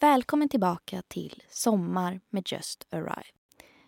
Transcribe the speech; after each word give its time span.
Välkommen 0.00 0.48
tillbaka 0.48 1.02
till 1.08 1.42
Sommar 1.50 2.20
med 2.30 2.52
Just 2.52 2.86
Arrive. 2.90 3.24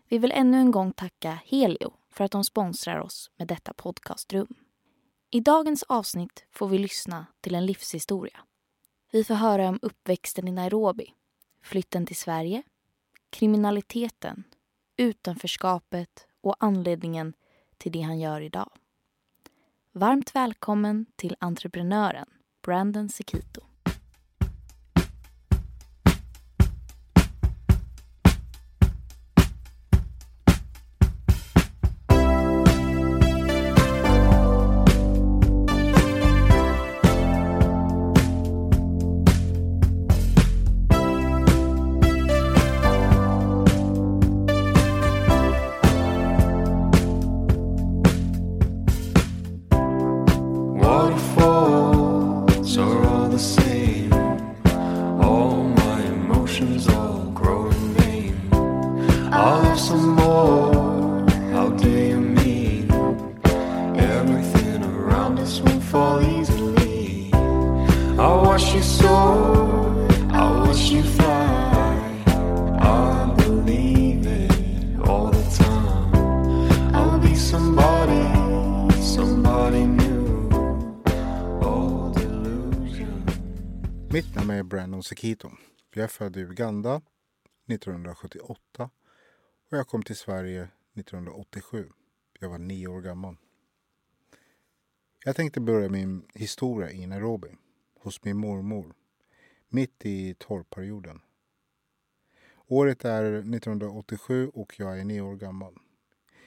Vi 0.09 0.19
vill 0.19 0.33
ännu 0.33 0.59
en 0.59 0.71
gång 0.71 0.93
tacka 0.93 1.39
Helio 1.47 1.93
för 2.11 2.25
att 2.25 2.31
de 2.33 2.45
sponsrar 2.45 3.01
oss 3.01 3.31
med 3.37 3.49
detta 3.49 3.73
podcastrum. 3.73 4.55
I 5.31 5.41
dagens 5.41 5.83
avsnitt 5.83 6.45
får 6.51 6.69
vi 6.69 6.79
lyssna 6.79 7.27
till 7.41 7.55
en 7.55 7.67
livshistoria. 7.67 8.41
Vi 9.13 9.25
får 9.25 9.35
höra 9.35 9.69
om 9.69 9.79
uppväxten 9.83 10.49
i 10.49 10.53
Nairobi, 10.53 11.15
flytten 11.63 12.07
till 12.07 12.17
Sverige, 12.17 12.63
kriminaliteten, 13.31 14.45
utanförskapet 14.97 16.27
och 16.41 16.57
anledningen 16.59 17.33
till 17.79 17.93
det 17.93 18.01
han 18.01 18.21
gör 18.21 18.41
idag. 18.41 18.71
Varmt 19.93 20.35
välkommen 20.35 21.07
till 21.17 21.37
entreprenören 21.41 22.29
Brandon 22.63 23.09
Sekito. 23.09 23.72
Jag 85.95 86.05
är 86.05 86.09
född 86.09 86.37
i 86.37 86.41
Uganda 86.41 87.03
1978 87.67 88.91
och 89.71 89.79
jag 89.79 89.89
kom 89.89 90.03
till 90.03 90.17
Sverige 90.17 90.69
1987. 90.95 91.89
Jag 92.41 92.49
var 92.49 92.59
nio 92.59 92.89
år 92.89 93.01
gammal. 93.01 93.37
Jag 95.25 95.37
tänkte 95.37 95.61
börja 95.61 95.89
min 95.89 96.27
historia 96.35 96.91
i 96.91 97.07
Nairobi, 97.07 97.49
hos 98.01 98.25
min 98.25 98.37
mormor, 98.37 98.95
mitt 99.69 100.07
i 100.07 100.35
torrperioden. 100.35 101.21
Året 102.67 103.05
är 103.05 103.25
1987 103.25 104.49
och 104.55 104.75
jag 104.79 105.01
är 105.01 105.05
nio 105.05 105.21
år 105.21 105.37
gammal. 105.37 105.79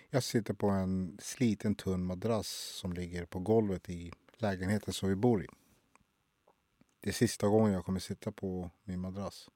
Jag 0.10 0.24
sitter 0.24 0.54
på 0.54 0.70
en 0.70 1.18
sliten 1.22 1.76
tunn 1.76 2.06
madrass 2.06 2.48
som 2.82 2.94
ligger 2.94 3.26
på 3.26 3.40
golvet 3.40 3.90
i 3.90 4.14
lägenheten 4.38 4.94
som 4.94 5.10
vi 5.10 5.16
bor 5.16 5.44
i. 5.44 5.48
Det 7.06 7.12
är 7.12 7.14
sista 7.14 7.48
gången 7.48 7.74
jag 7.74 7.86
kommer 7.86 8.00
sitta 8.00 8.32
på 8.32 8.72
min 8.84 9.00
madrass. 9.00 9.50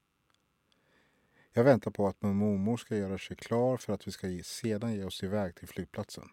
Jag 1.52 1.64
väntar 1.64 1.92
på 1.92 2.08
att 2.08 2.22
min 2.22 2.36
mormor 2.36 2.78
ska 2.78 2.98
göra 2.98 3.18
sig 3.18 3.38
klar 3.38 3.78
för 3.78 3.94
att 3.94 4.08
vi 4.08 4.12
ska 4.12 4.28
ge- 4.28 4.44
sedan 4.44 4.96
ge 4.96 5.04
oss 5.04 5.24
iväg 5.24 5.56
till 5.56 5.68
flygplatsen. 5.68 6.30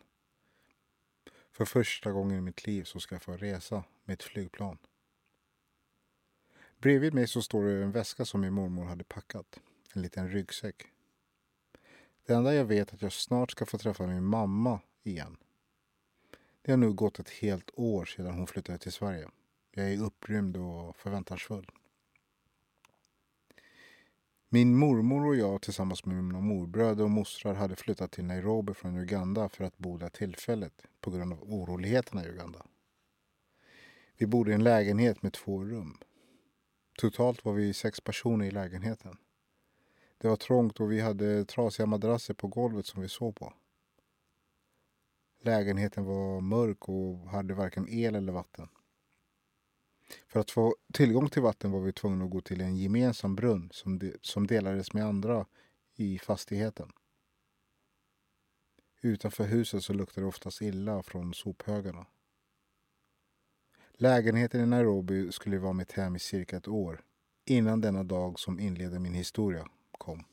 För 1.52 1.64
första 1.64 2.13
gången 2.13 2.39
i 2.39 2.40
mitt 2.40 2.67
liv 2.67 2.85
så 2.85 3.01
ska 3.01 3.14
jag 3.14 3.23
få 3.23 3.33
resa 3.33 3.85
med 4.05 4.14
ett 4.14 4.23
flygplan. 4.23 4.79
Bredvid 6.79 7.14
mig 7.14 7.29
så 7.29 7.42
står 7.42 7.64
det 7.64 7.83
en 7.83 7.92
väska 7.92 8.24
som 8.24 8.40
min 8.40 8.52
mormor 8.52 8.85
hade 8.85 9.05
packat. 9.05 9.61
En 9.95 10.02
liten 10.02 10.30
ryggsäck. 10.30 10.86
Det 12.27 12.35
enda 12.35 12.55
jag 12.55 12.64
vet 12.64 12.90
är 12.90 12.95
att 12.95 13.02
jag 13.02 13.13
snart 13.13 13.51
ska 13.51 13.67
få 13.67 13.79
träffa 13.79 14.07
min 14.07 14.24
mamma 14.24 14.80
igen. 15.02 15.36
Det 16.63 16.73
har 16.73 16.77
nu 16.77 16.92
gått 16.92 17.19
ett 17.19 17.30
helt 17.30 17.70
år 17.74 18.05
sedan 18.05 18.35
hon 18.35 18.46
flyttade 18.46 18.79
till 18.79 18.92
Sverige. 18.92 19.29
Jag 19.79 19.92
är 19.92 20.03
upprymd 20.03 20.57
och 20.57 20.97
förväntansfull. 20.97 21.70
Min 24.48 24.77
mormor 24.77 25.27
och 25.27 25.37
jag 25.37 25.63
tillsammans 25.63 26.05
med 26.05 26.25
mina 26.25 26.41
morbröder 26.41 27.05
och 27.05 27.11
mostrar 27.11 27.55
hade 27.55 27.77
flyttat 27.77 28.13
till 28.13 28.25
Nairobi 28.25 28.75
från 28.75 28.97
Uganda 28.97 29.48
för 29.48 29.64
att 29.64 29.79
bo 29.79 29.98
där 29.98 30.09
tillfälligt 30.09 30.83
på 31.01 31.11
grund 31.11 31.33
av 31.33 31.42
oroligheterna 31.42 32.25
i 32.25 32.29
Uganda. 32.29 32.67
Vi 34.17 34.27
bodde 34.27 34.51
i 34.51 34.55
en 34.55 34.64
lägenhet 34.64 35.23
med 35.23 35.33
två 35.33 35.64
rum. 35.64 35.98
Totalt 36.98 37.45
var 37.45 37.53
vi 37.53 37.75
sex 37.75 38.01
personer 38.01 38.47
i 38.47 38.51
lägenheten. 38.51 39.17
Det 40.19 40.29
var 40.29 40.37
trångt 40.37 40.81
och 40.81 40.93
vi 40.93 41.01
hade 41.01 41.45
trasiga 41.45 41.87
madrasser 41.87 42.35
på 42.35 42.48
golvet 42.48 42.87
som 42.87 43.03
vi 43.03 43.08
sov 43.08 43.33
på. 43.33 43.53
Lägenheten 45.41 46.05
var 46.05 46.41
mörk 46.41 46.89
och 46.89 47.29
hade 47.29 47.55
varken 47.55 47.89
el 47.89 48.14
eller 48.14 48.33
vatten. 48.33 48.69
För 50.27 50.40
att 50.40 50.50
få 50.50 50.77
tillgång 50.92 51.28
till 51.28 51.42
vatten 51.42 51.70
var 51.70 51.80
vi 51.80 51.92
tvungna 51.92 52.24
att 52.24 52.30
gå 52.30 52.40
till 52.40 52.61
en 52.61 52.77
gemensam 52.77 53.36
brunn 53.36 53.68
som, 53.72 53.98
de, 53.98 54.14
som 54.20 54.46
delades 54.46 54.92
med 54.92 55.05
andra 55.05 55.46
i 55.94 56.18
fastigheten. 56.18 56.92
Utanför 59.00 59.45
huset 59.45 59.84
så 59.84 59.92
luktade 59.92 60.24
det 60.24 60.28
oftast 60.28 60.62
illa 60.62 61.02
från 61.02 61.34
sophögarna. 61.34 62.06
Lägenheten 63.92 64.61
i 64.61 64.66
Nairobi 64.66 65.33
skulle 65.33 65.58
vara 65.58 65.72
mitt 65.72 65.92
hem 65.92 66.16
i 66.16 66.18
cirka 66.18 66.56
ett 66.56 66.68
år 66.68 67.05
innan 67.45 67.80
denna 67.80 68.05
dag 68.05 68.39
som 68.39 68.61
inleder 68.61 68.98
min 68.98 69.14
historia 69.14 69.68
kom. 69.92 70.24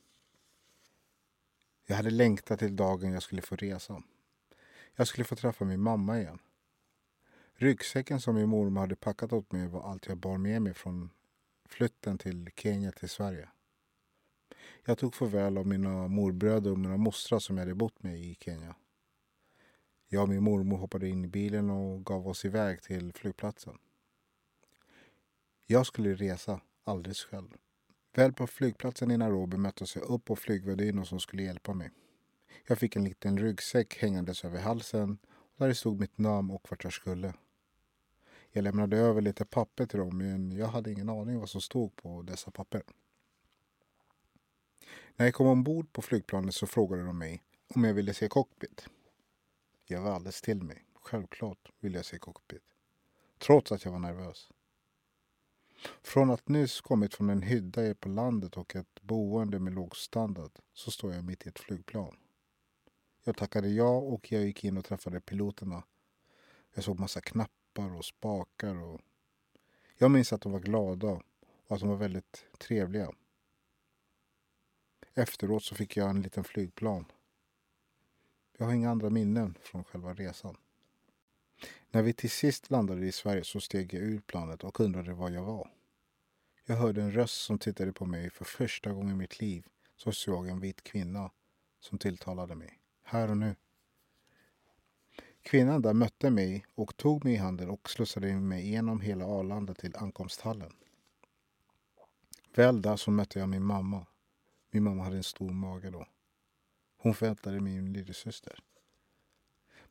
Jag 1.85 1.95
hade 1.95 2.09
längtat 2.09 2.59
till 2.59 2.75
dagen 2.75 3.11
jag 3.11 3.23
skulle 3.23 3.41
få 3.41 3.55
resa. 3.55 4.03
Jag 4.95 5.07
skulle 5.07 5.25
få 5.25 5.35
träffa 5.35 5.65
min 5.65 5.81
mamma 5.81 6.19
igen. 6.19 6.39
Ryggsäcken 7.55 8.21
som 8.21 8.35
min 8.35 8.49
mormor 8.49 8.81
hade 8.81 8.95
packat 8.95 9.33
åt 9.33 9.51
mig 9.51 9.67
var 9.67 9.91
allt 9.91 10.07
jag 10.07 10.17
bar 10.17 10.37
med 10.37 10.61
mig 10.61 10.73
från 10.73 11.09
flytten 11.65 12.17
till 12.17 12.49
Kenya 12.55 12.91
till 12.91 13.09
Sverige. 13.09 13.49
Jag 14.85 14.97
tog 14.97 15.15
farväl 15.15 15.57
av 15.57 15.67
mina 15.67 16.07
morbröder 16.07 16.71
och 16.71 16.79
mina 16.79 16.97
mostrar 16.97 17.39
som 17.39 17.57
jag 17.57 17.61
hade 17.61 17.75
bott 17.75 18.03
med 18.03 18.19
i 18.19 18.37
Kenya. 18.39 18.75
Jag 20.07 20.23
och 20.23 20.29
min 20.29 20.43
mormor 20.43 20.77
hoppade 20.77 21.09
in 21.09 21.25
i 21.25 21.27
bilen 21.27 21.69
och 21.69 22.05
gav 22.05 22.27
oss 22.27 22.45
iväg 22.45 22.81
till 22.81 23.13
flygplatsen. 23.13 23.77
Jag 25.67 25.85
skulle 25.85 26.13
resa 26.13 26.61
alldeles 26.83 27.23
själv. 27.23 27.49
Väl 28.15 28.33
på 28.33 28.47
flygplatsen 28.47 29.11
i 29.11 29.17
Nairobi 29.17 29.57
möttes 29.57 29.95
jag 29.95 30.05
upp 30.05 30.31
av 30.31 30.35
flygvärdinnor 30.35 31.03
som 31.03 31.19
skulle 31.19 31.43
hjälpa 31.43 31.73
mig. 31.73 31.91
Jag 32.67 32.77
fick 32.77 32.95
en 32.95 33.03
liten 33.03 33.37
ryggsäck 33.37 33.97
hängandes 33.97 34.45
över 34.45 34.59
halsen 34.59 35.17
där 35.57 35.67
det 35.67 35.75
stod 35.75 35.99
mitt 35.99 36.17
namn 36.17 36.51
och 36.51 36.67
vart 36.69 36.83
jag 36.83 36.93
skulle. 36.93 37.33
Jag 38.55 38.63
lämnade 38.63 38.97
över 38.97 39.21
lite 39.21 39.45
papper 39.45 39.85
till 39.85 39.99
dem 39.99 40.17
men 40.17 40.51
jag 40.51 40.67
hade 40.67 40.91
ingen 40.91 41.09
aning 41.09 41.39
vad 41.39 41.49
som 41.49 41.61
stod 41.61 41.95
på 41.95 42.21
dessa 42.21 42.51
papper. 42.51 42.83
När 45.15 45.25
jag 45.25 45.35
kom 45.35 45.47
ombord 45.47 45.93
på 45.93 46.01
flygplanet 46.01 46.55
så 46.55 46.67
frågade 46.67 47.03
de 47.03 47.17
mig 47.17 47.43
om 47.75 47.83
jag 47.83 47.93
ville 47.93 48.13
se 48.13 48.27
cockpit. 48.27 48.87
Jag 49.85 50.01
var 50.01 50.11
alldeles 50.11 50.41
till 50.41 50.63
mig. 50.63 50.85
Självklart 50.93 51.71
ville 51.79 51.97
jag 51.97 52.05
se 52.05 52.19
cockpit. 52.19 52.63
Trots 53.37 53.71
att 53.71 53.85
jag 53.85 53.91
var 53.91 53.99
nervös. 53.99 54.49
Från 56.01 56.29
att 56.29 56.47
nyss 56.47 56.81
kommit 56.81 57.13
från 57.13 57.29
en 57.29 57.41
hydda 57.41 57.95
på 57.95 58.09
landet 58.09 58.57
och 58.57 58.75
ett 58.75 59.01
boende 59.01 59.59
med 59.59 59.73
låg 59.73 59.95
standard 59.95 60.51
så 60.73 60.91
står 60.91 61.13
jag 61.13 61.23
mitt 61.23 61.45
i 61.45 61.49
ett 61.49 61.59
flygplan. 61.59 62.17
Jag 63.23 63.37
tackade 63.37 63.69
ja 63.69 63.97
och 63.97 64.31
jag 64.31 64.43
gick 64.43 64.63
in 64.63 64.77
och 64.77 64.85
träffade 64.85 65.21
piloterna. 65.21 65.83
Jag 66.73 66.83
såg 66.83 66.99
massa 66.99 67.21
knappar 67.21 67.62
och 67.81 68.05
spakar 68.05 68.75
och 68.75 69.01
jag 69.97 70.11
minns 70.11 70.33
att 70.33 70.41
de 70.41 70.51
var 70.51 70.59
glada 70.59 71.07
och 71.67 71.75
att 71.75 71.79
de 71.79 71.89
var 71.89 71.95
väldigt 71.95 72.45
trevliga. 72.57 73.11
Efteråt 75.13 75.63
så 75.63 75.75
fick 75.75 75.97
jag 75.97 76.09
en 76.09 76.21
liten 76.21 76.43
flygplan. 76.43 77.05
Jag 78.57 78.65
har 78.65 78.73
inga 78.73 78.91
andra 78.91 79.09
minnen 79.09 79.57
från 79.61 79.83
själva 79.83 80.13
resan. 80.13 80.57
När 81.89 82.01
vi 82.01 82.13
till 82.13 82.29
sist 82.29 82.71
landade 82.71 83.05
i 83.05 83.11
Sverige 83.11 83.43
så 83.43 83.61
steg 83.61 83.93
jag 83.93 84.03
ur 84.03 84.19
planet 84.19 84.63
och 84.63 84.79
undrade 84.79 85.13
var 85.13 85.29
jag 85.29 85.43
var. 85.43 85.71
Jag 86.65 86.75
hörde 86.75 87.01
en 87.01 87.11
röst 87.11 87.41
som 87.41 87.59
tittade 87.59 87.93
på 87.93 88.05
mig 88.05 88.29
för 88.29 88.45
första 88.45 88.93
gången 88.93 89.11
i 89.11 89.17
mitt 89.17 89.39
liv. 89.39 89.67
Så 89.95 90.11
såg 90.11 90.47
jag 90.47 90.51
en 90.51 90.59
vit 90.59 90.83
kvinna 90.83 91.31
som 91.79 91.97
tilltalade 91.97 92.55
mig. 92.55 92.79
Här 93.03 93.29
och 93.29 93.37
nu. 93.37 93.55
Kvinnan 95.43 95.81
där 95.81 95.93
mötte 95.93 96.29
mig 96.29 96.65
och 96.75 96.97
tog 96.97 97.25
mig 97.25 97.33
i 97.33 97.37
handen 97.37 97.69
och 97.69 97.89
slussade 97.89 98.33
mig 98.33 98.69
genom 98.69 99.01
hela 99.01 99.25
Arlanda 99.25 99.73
till 99.73 99.95
ankomsthallen. 99.95 100.73
Väl 102.55 102.81
där 102.81 102.95
så 102.95 103.11
mötte 103.11 103.39
jag 103.39 103.49
min 103.49 103.63
mamma. 103.63 104.05
Min 104.71 104.83
mamma 104.83 105.03
hade 105.03 105.17
en 105.17 105.23
stor 105.23 105.49
mage 105.49 105.89
då. 105.89 106.07
Hon 106.97 107.13
förväntade 107.13 107.59
min 107.59 107.93
lillasyster. 107.93 108.59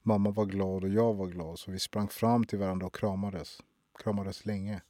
Mamma 0.02 0.31
var 0.31 0.46
glad 0.46 0.84
och 0.84 0.90
jag 0.90 1.14
var 1.14 1.26
glad 1.26 1.58
så 1.58 1.70
vi 1.70 1.78
sprang 1.78 2.08
fram 2.08 2.44
till 2.44 2.58
varandra 2.58 2.87
och 2.87 2.94
kramades. 2.94 3.62
Kramades 3.98 4.46
länge. 4.46 4.82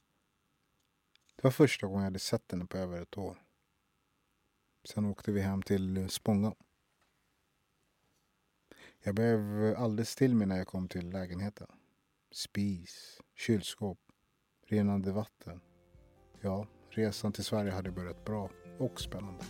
Det 1.35 1.43
var 1.43 1.51
första 1.51 1.87
gången 1.87 2.01
jag 2.01 2.07
hade 2.07 2.19
sett 2.19 2.51
henne 2.51 2.65
på 2.65 2.77
över 2.77 3.01
ett 3.01 3.17
år. 3.17 3.43
Sen 4.83 5.05
åkte 5.05 5.31
vi 5.31 5.41
hem 5.41 5.61
till 5.61 6.09
Spånga. 6.09 6.53
Jag 9.05 9.15
blev 9.15 9.75
alldeles 9.77 10.09
still 10.09 10.35
med 10.35 10.47
när 10.47 10.57
jag 10.57 10.67
kom 10.67 10.87
till 10.87 11.09
lägenheten. 11.09 11.67
Spis, 12.31 13.21
kylskåp, 13.35 13.99
renande 14.67 15.11
vatten. 15.11 15.61
Ja, 16.41 16.67
resan 16.89 17.31
till 17.31 17.43
Sverige 17.43 17.71
hade 17.71 17.91
börjat 17.91 18.25
bra 18.25 18.49
och 18.79 19.01
spännande. 19.01 19.43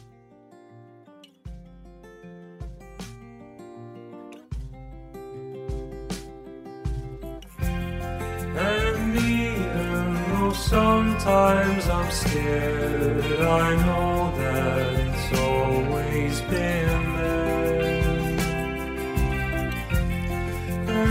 And 8.57 9.15
even 9.17 10.15
though 10.29 10.53
sometimes 10.53 11.87
I'm 11.87 12.11
scared, 12.11 13.25
I 13.41 13.75
know 13.83 14.31
that 14.37 14.93
it's 14.93 15.39
always 15.39 16.41
been 16.49 16.92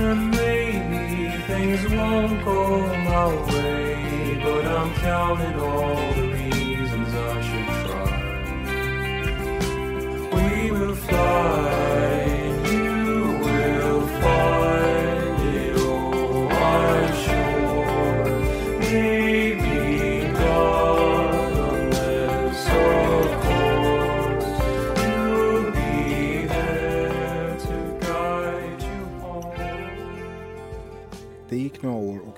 And 0.04 0.32
maybe 0.32 1.30
things 1.46 1.88
won't 1.94 2.44
go 2.44 2.86
my 3.08 3.26
way, 3.52 4.40
but 4.42 4.66
I'm 4.66 4.92
counting 4.94 5.60
all 5.60 6.21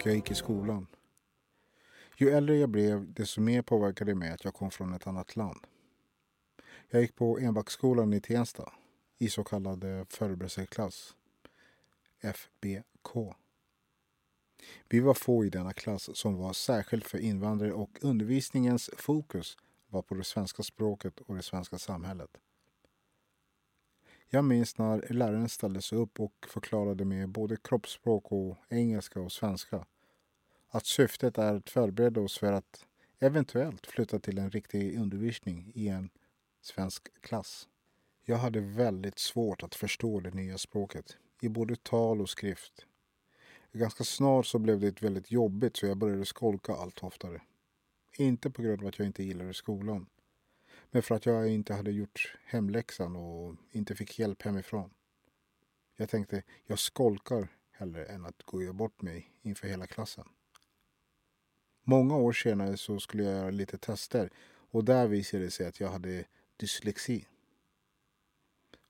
jag 0.06 0.14
gick 0.14 0.30
i 0.30 0.34
skolan. 0.34 0.86
Ju 2.16 2.30
äldre 2.30 2.56
jag 2.56 2.68
blev, 2.68 3.12
desto 3.12 3.40
mer 3.40 3.62
påverkade 3.62 4.10
det 4.10 4.14
mig 4.14 4.30
att 4.30 4.44
jag 4.44 4.54
kom 4.54 4.70
från 4.70 4.94
ett 4.94 5.06
annat 5.06 5.36
land. 5.36 5.66
Jag 6.88 7.02
gick 7.02 7.16
på 7.16 7.38
Enbacksskolan 7.38 8.12
i 8.12 8.20
Tensta 8.20 8.72
i 9.18 9.28
så 9.28 9.44
kallad 9.44 9.84
förberedelseklass, 10.08 11.14
FBK. 12.20 13.34
Vi 14.88 15.00
var 15.00 15.14
få 15.14 15.44
i 15.44 15.50
denna 15.50 15.72
klass 15.72 16.16
som 16.16 16.34
var 16.36 16.52
särskilt 16.52 17.06
för 17.06 17.18
invandrare 17.18 17.72
och 17.72 17.98
undervisningens 18.00 18.90
fokus 18.96 19.56
var 19.88 20.02
på 20.02 20.14
det 20.14 20.24
svenska 20.24 20.62
språket 20.62 21.20
och 21.20 21.36
det 21.36 21.42
svenska 21.42 21.78
samhället. 21.78 22.30
Jag 24.28 24.44
minns 24.44 24.78
när 24.78 25.12
läraren 25.12 25.48
ställde 25.48 25.82
sig 25.82 25.98
upp 25.98 26.20
och 26.20 26.46
förklarade 26.48 27.04
med 27.04 27.28
både 27.28 27.56
kroppsspråk 27.56 28.32
och 28.32 28.56
engelska 28.68 29.20
och 29.20 29.32
svenska 29.32 29.86
att 30.74 30.86
syftet 30.86 31.38
är 31.38 31.54
att 31.54 31.70
förbereda 31.70 32.20
oss 32.20 32.38
för 32.38 32.52
att 32.52 32.86
eventuellt 33.18 33.86
flytta 33.86 34.18
till 34.18 34.38
en 34.38 34.50
riktig 34.50 34.98
undervisning 34.98 35.72
i 35.74 35.88
en 35.88 36.10
svensk 36.60 37.20
klass. 37.20 37.68
Jag 38.24 38.36
hade 38.36 38.60
väldigt 38.60 39.18
svårt 39.18 39.62
att 39.62 39.74
förstå 39.74 40.20
det 40.20 40.34
nya 40.34 40.58
språket 40.58 41.16
i 41.40 41.48
både 41.48 41.76
tal 41.76 42.20
och 42.20 42.28
skrift. 42.28 42.86
Ganska 43.72 44.04
snart 44.04 44.46
så 44.46 44.58
blev 44.58 44.80
det 44.80 45.02
väldigt 45.02 45.30
jobbigt 45.30 45.76
så 45.76 45.86
jag 45.86 45.96
började 45.96 46.24
skolka 46.24 46.72
allt 46.72 47.02
oftare. 47.02 47.40
Inte 48.18 48.50
på 48.50 48.62
grund 48.62 48.82
av 48.82 48.88
att 48.88 48.98
jag 48.98 49.06
inte 49.06 49.24
gillade 49.24 49.54
skolan. 49.54 50.06
Men 50.90 51.02
för 51.02 51.14
att 51.14 51.26
jag 51.26 51.48
inte 51.48 51.74
hade 51.74 51.90
gjort 51.90 52.36
hemläxan 52.44 53.16
och 53.16 53.56
inte 53.70 53.94
fick 53.94 54.18
hjälp 54.18 54.42
hemifrån. 54.42 54.90
Jag 55.96 56.08
tänkte, 56.08 56.42
jag 56.66 56.78
skolkar 56.78 57.48
hellre 57.72 58.04
än 58.04 58.26
att 58.26 58.42
gå 58.42 58.72
bort 58.72 59.02
mig 59.02 59.30
inför 59.42 59.68
hela 59.68 59.86
klassen. 59.86 60.28
Många 61.84 62.16
år 62.16 62.32
senare 62.32 62.76
så 62.76 63.00
skulle 63.00 63.22
jag 63.22 63.32
göra 63.32 63.50
lite 63.50 63.78
tester 63.78 64.30
och 64.70 64.84
där 64.84 65.06
visade 65.06 65.44
det 65.44 65.50
sig 65.50 65.66
att 65.66 65.80
jag 65.80 65.88
hade 65.88 66.24
dyslexi. 66.56 67.26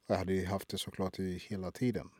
Jag 0.07 0.17
hade 0.17 0.47
haft 0.47 0.69
det 0.69 0.79
såklart 0.79 1.19
hela 1.19 1.71
tiden. 1.71 2.11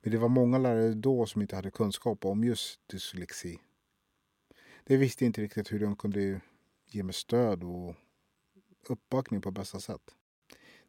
Men 0.00 0.12
det 0.12 0.18
var 0.18 0.28
många 0.28 0.58
lärare 0.58 0.94
då 0.94 1.26
som 1.26 1.42
inte 1.42 1.56
hade 1.56 1.70
kunskap 1.70 2.24
om 2.24 2.44
just 2.44 2.88
dyslexi. 2.88 3.58
De 4.84 4.96
visste 4.96 5.24
inte 5.24 5.40
riktigt 5.40 5.72
hur 5.72 5.80
de 5.80 5.96
kunde 5.96 6.40
ge 6.86 7.02
mig 7.02 7.14
stöd 7.14 7.64
och 7.64 7.94
uppbackning 8.88 9.40
på 9.40 9.50
bästa 9.50 9.80
sätt. 9.80 10.14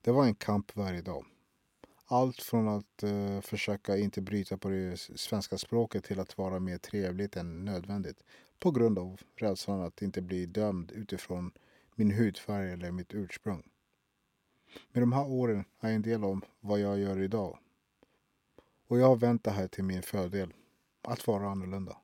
Det 0.02 0.12
var 0.12 0.26
en 0.26 0.36
kamp 0.36 0.76
varje 0.76 1.02
dag. 1.02 1.26
Allt 2.12 2.42
från 2.42 2.68
att 2.68 3.04
eh, 3.04 3.42
försöka 3.42 3.98
inte 3.98 4.22
bryta 4.22 4.58
på 4.58 4.70
det 4.70 4.98
svenska 5.00 5.58
språket 5.58 6.04
till 6.04 6.20
att 6.20 6.38
vara 6.38 6.60
mer 6.60 6.78
trevligt 6.78 7.36
än 7.36 7.66
nödvändigt 7.66 8.24
på 8.60 8.72
grund 8.72 9.00
av 9.00 9.22
rädslan 9.36 9.82
att 9.82 10.02
inte 10.02 10.22
bli 10.22 10.46
dömd 10.46 10.92
utifrån 10.92 11.52
min 11.96 12.12
hudfärg 12.12 12.72
eller 12.72 12.92
mitt 12.92 13.14
ursprung. 13.14 13.64
Med 14.92 15.04
de 15.04 15.14
här 15.14 15.28
åren 15.28 15.64
är 15.80 15.88
jag 15.88 15.96
en 15.96 16.02
del 16.02 16.24
av 16.24 16.46
vad 16.60 16.80
jag 16.80 17.00
gör 17.00 17.22
idag. 17.22 17.60
Och 18.88 19.00
jag 19.00 19.08
har 19.08 19.16
vänt 19.16 19.44
det 19.44 19.52
här 19.52 19.68
till 19.68 19.84
min 19.84 20.02
fördel, 20.02 20.54
att 21.02 21.28
vara 21.28 21.50
annorlunda. 21.50 21.98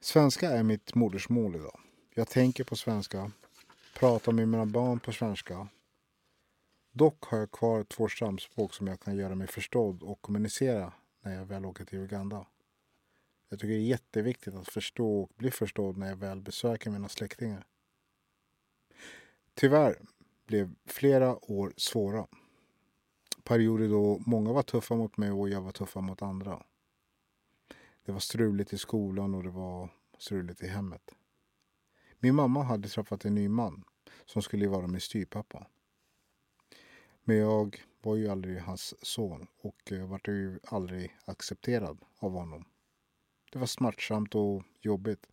Svenska 0.00 0.50
är 0.50 0.62
mitt 0.62 0.94
modersmål 0.94 1.56
idag. 1.56 1.80
Jag 2.14 2.28
tänker 2.28 2.64
på 2.64 2.76
svenska, 2.76 3.30
pratar 3.94 4.32
med 4.32 4.48
mina 4.48 4.66
barn 4.66 5.00
på 5.00 5.12
svenska. 5.12 5.68
Dock 6.96 7.24
har 7.24 7.38
jag 7.38 7.50
kvar 7.50 7.84
två 7.84 8.08
stamspråk 8.08 8.74
som 8.74 8.86
jag 8.86 9.00
kan 9.00 9.16
göra 9.16 9.34
mig 9.34 9.46
förstådd 9.46 10.02
och 10.02 10.22
kommunicera 10.22 10.92
när 11.22 11.34
jag 11.34 11.44
väl 11.44 11.66
åker 11.66 11.84
till 11.84 11.98
Uganda. 11.98 12.46
Jag 13.48 13.58
tycker 13.58 13.74
det 13.74 13.80
är 13.80 13.86
jätteviktigt 13.86 14.54
att 14.54 14.68
förstå 14.68 15.20
och 15.20 15.30
bli 15.36 15.50
förstådd 15.50 15.96
när 15.96 16.08
jag 16.08 16.16
väl 16.16 16.40
besöker 16.40 16.90
mina 16.90 17.08
släktingar. 17.08 17.66
Tyvärr 19.54 20.02
blev 20.46 20.74
flera 20.86 21.50
år 21.50 21.72
svåra. 21.76 22.26
Perioder 23.42 23.88
då 23.88 24.22
många 24.26 24.52
var 24.52 24.62
tuffa 24.62 24.96
mot 24.96 25.16
mig 25.16 25.30
och 25.30 25.48
jag 25.48 25.60
var 25.60 25.72
tuffa 25.72 26.00
mot 26.00 26.22
andra. 26.22 26.62
Det 28.04 28.12
var 28.12 28.20
struligt 28.20 28.72
i 28.72 28.78
skolan 28.78 29.34
och 29.34 29.42
det 29.42 29.50
var 29.50 29.88
struligt 30.18 30.62
i 30.62 30.66
hemmet. 30.66 31.10
Min 32.18 32.34
mamma 32.34 32.62
hade 32.62 32.88
träffat 32.88 33.24
en 33.24 33.34
ny 33.34 33.48
man 33.48 33.84
som 34.24 34.42
skulle 34.42 34.68
vara 34.68 34.86
min 34.86 35.00
styvpappa. 35.00 35.66
Men 37.24 37.36
jag 37.36 37.84
var 38.02 38.16
ju 38.16 38.28
aldrig 38.28 38.60
hans 38.60 39.06
son 39.06 39.46
och 39.60 39.92
vart 40.08 40.28
ju 40.28 40.58
aldrig 40.64 41.16
accepterad 41.24 41.98
av 42.18 42.32
honom. 42.32 42.64
Det 43.52 43.58
var 43.58 43.66
smärtsamt 43.66 44.34
och 44.34 44.62
jobbigt. 44.80 45.26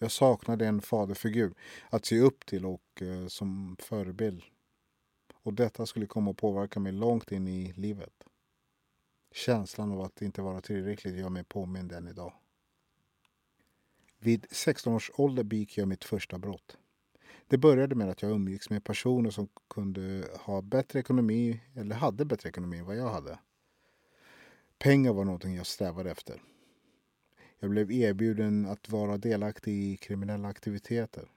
Jag 0.00 0.10
saknade 0.10 0.66
en 0.66 0.80
faderfigur 0.80 1.54
att 1.90 2.06
se 2.06 2.20
upp 2.20 2.46
till 2.46 2.66
och 2.66 3.02
eh, 3.02 3.26
som 3.26 3.76
förebild. 3.80 4.42
Och 5.42 5.54
detta 5.54 5.86
skulle 5.86 6.06
komma 6.06 6.30
att 6.30 6.36
påverka 6.36 6.80
mig 6.80 6.92
långt 6.92 7.32
in 7.32 7.48
i 7.48 7.72
livet. 7.72 8.24
Känslan 9.32 9.92
av 9.92 10.00
att 10.00 10.22
inte 10.22 10.42
vara 10.42 10.60
tillräcklig 10.60 11.18
gör 11.18 11.28
mig 11.28 11.44
påmind 11.44 11.92
än 11.92 12.08
idag. 12.08 12.32
Vid 14.18 14.46
16 14.50 14.92
års 14.92 15.10
ålder 15.14 15.42
begick 15.42 15.78
jag 15.78 15.88
mitt 15.88 16.04
första 16.04 16.38
brott. 16.38 16.76
Det 17.48 17.58
började 17.58 17.94
med 17.94 18.10
att 18.10 18.22
jag 18.22 18.30
umgicks 18.30 18.70
med 18.70 18.84
personer 18.84 19.30
som 19.30 19.48
kunde 19.70 20.28
ha 20.40 20.62
bättre 20.62 20.98
ekonomi 20.98 21.60
eller 21.74 21.96
hade 21.96 22.24
bättre 22.24 22.48
ekonomi 22.48 22.78
än 22.78 22.86
vad 22.86 22.96
jag 22.96 23.08
hade. 23.08 23.38
Pengar 24.78 25.12
var 25.12 25.24
någonting 25.24 25.56
jag 25.56 25.66
strävade 25.66 26.10
efter. 26.10 26.42
Jag 27.58 27.70
blev 27.70 27.92
erbjuden 27.92 28.66
att 28.66 28.88
vara 28.88 29.18
delaktig 29.18 29.92
i 29.92 29.96
kriminella 29.96 30.48
aktiviteter. 30.48 31.28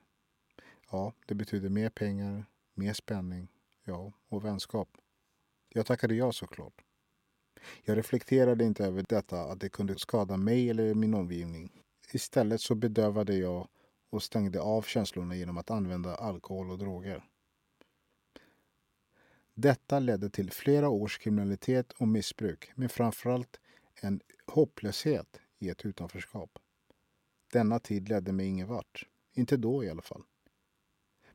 Ja, 0.91 1.13
det 1.25 1.35
betydde 1.35 1.69
mer 1.69 1.89
pengar, 1.89 2.45
mer 2.73 2.93
spänning, 2.93 3.47
ja, 3.83 4.13
och 4.29 4.45
vänskap. 4.45 4.89
Jag 5.69 5.85
tackade 5.85 6.15
ja 6.15 6.31
såklart. 6.31 6.81
Jag 7.83 7.97
reflekterade 7.97 8.63
inte 8.63 8.85
över 8.85 9.05
detta 9.09 9.41
att 9.41 9.59
det 9.59 9.69
kunde 9.69 9.99
skada 9.99 10.37
mig 10.37 10.69
eller 10.69 10.93
min 10.93 11.13
omgivning. 11.13 11.69
Istället 12.13 12.61
så 12.61 12.75
bedövade 12.75 13.35
jag 13.35 13.67
och 14.11 14.23
stängde 14.23 14.61
av 14.61 14.81
känslorna 14.81 15.35
genom 15.35 15.57
att 15.57 15.71
använda 15.71 16.15
alkohol 16.15 16.71
och 16.71 16.77
droger. 16.77 17.23
Detta 19.53 19.99
ledde 19.99 20.29
till 20.29 20.51
flera 20.51 20.89
års 20.89 21.17
kriminalitet 21.17 21.91
och 21.91 22.07
missbruk, 22.07 22.71
men 22.75 22.89
framförallt 22.89 23.59
en 24.01 24.21
hopplöshet 24.45 25.39
i 25.59 25.69
ett 25.69 25.85
utanförskap. 25.85 26.59
Denna 27.51 27.79
tid 27.79 28.09
ledde 28.09 28.31
mig 28.31 28.47
ingen 28.47 28.67
vart. 28.67 29.07
Inte 29.33 29.57
då 29.57 29.83
i 29.83 29.89
alla 29.89 30.01
fall. 30.01 30.23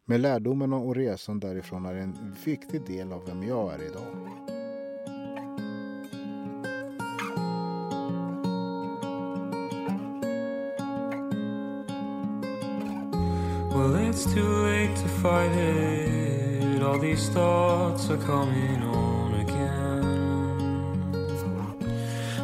Men 0.05 0.23
lärdomarna 0.23 0.77
och 0.77 0.95
resan 0.95 1.41
därifrån 1.41 1.87
är 1.87 1.95
en 1.95 2.37
viktig 2.45 2.87
del 2.87 3.13
av 3.13 3.27
vem 3.27 3.43
jag 3.43 3.75
är 3.75 3.83
idag. 3.83 4.56
Well, 13.87 13.95
it's 14.09 14.25
too 14.35 14.49
late 14.65 14.97
to 14.97 15.09
fight 15.23 15.53
it. 15.53 16.83
All 16.83 16.99
these 16.99 17.29
thoughts 17.29 18.11
are 18.11 18.17
coming 18.17 18.83
on 18.83 19.35
again. 19.35 20.03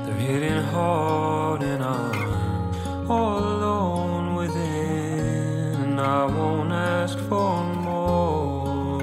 They're 0.04 0.22
hitting 0.28 0.62
hard, 0.62 1.64
and 1.64 1.82
I'm 1.82 3.10
all 3.10 3.40
alone 3.40 4.36
within. 4.36 5.74
And 5.82 6.00
I 6.00 6.26
won't 6.26 6.70
ask 6.70 7.18
for 7.18 7.64
more. 7.74 9.02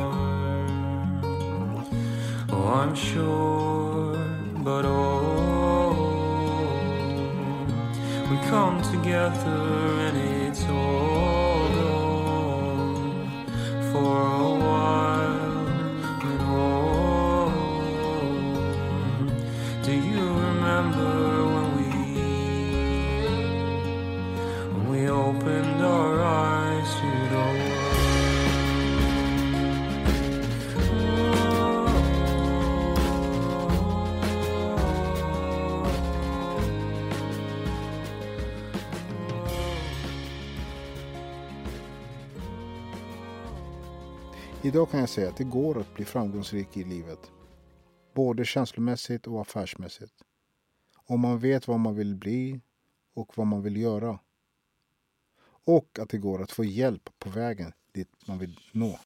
Oh, 2.54 2.68
I'm 2.74 2.96
sure, 2.96 4.16
but 4.64 4.86
oh, 4.86 5.92
we 8.32 8.38
come 8.48 8.82
together 8.94 9.60
and 10.06 10.18
it's 10.48 10.64
all 10.70 10.99
Idag 44.70 44.90
kan 44.90 45.00
jag 45.00 45.10
säga 45.10 45.30
att 45.30 45.38
det 45.38 45.44
går 45.44 45.80
att 45.80 45.94
bli 45.94 46.06
framgångsrik 46.06 46.78
i 46.78 46.84
livet. 46.84 47.32
Både 48.14 48.46
känslomässigt 48.46 49.28
och 49.28 49.42
affärsmässigt. 49.42 50.14
Om 51.06 51.20
man 51.20 51.40
vet 51.40 51.68
vad 51.68 51.80
man 51.80 51.96
vill 51.96 52.16
bli 52.16 52.62
och 53.14 53.38
vad 53.38 53.48
man 53.48 53.64
vill 53.64 53.78
göra. 53.78 54.20
Och 55.66 56.00
att 56.00 56.10
det 56.10 56.18
går 56.18 56.42
att 56.42 56.52
få 56.52 56.64
hjälp 56.64 57.10
på 57.20 57.30
vägen 57.30 57.74
dit 57.94 58.10
man 58.28 58.40
vill 58.40 58.60
nå. 58.72 59.00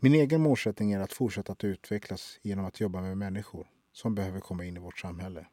Min 0.00 0.14
egen 0.14 0.40
målsättning 0.40 0.92
är 0.92 1.00
att 1.00 1.12
fortsätta 1.12 1.52
att 1.52 1.64
utvecklas 1.64 2.38
genom 2.42 2.64
att 2.64 2.80
jobba 2.80 3.00
med 3.00 3.18
människor 3.18 3.66
som 3.92 4.14
behöver 4.14 4.40
komma 4.40 4.64
in 4.64 4.76
i 4.76 4.80
vårt 4.80 4.98
samhälle. 4.98 5.46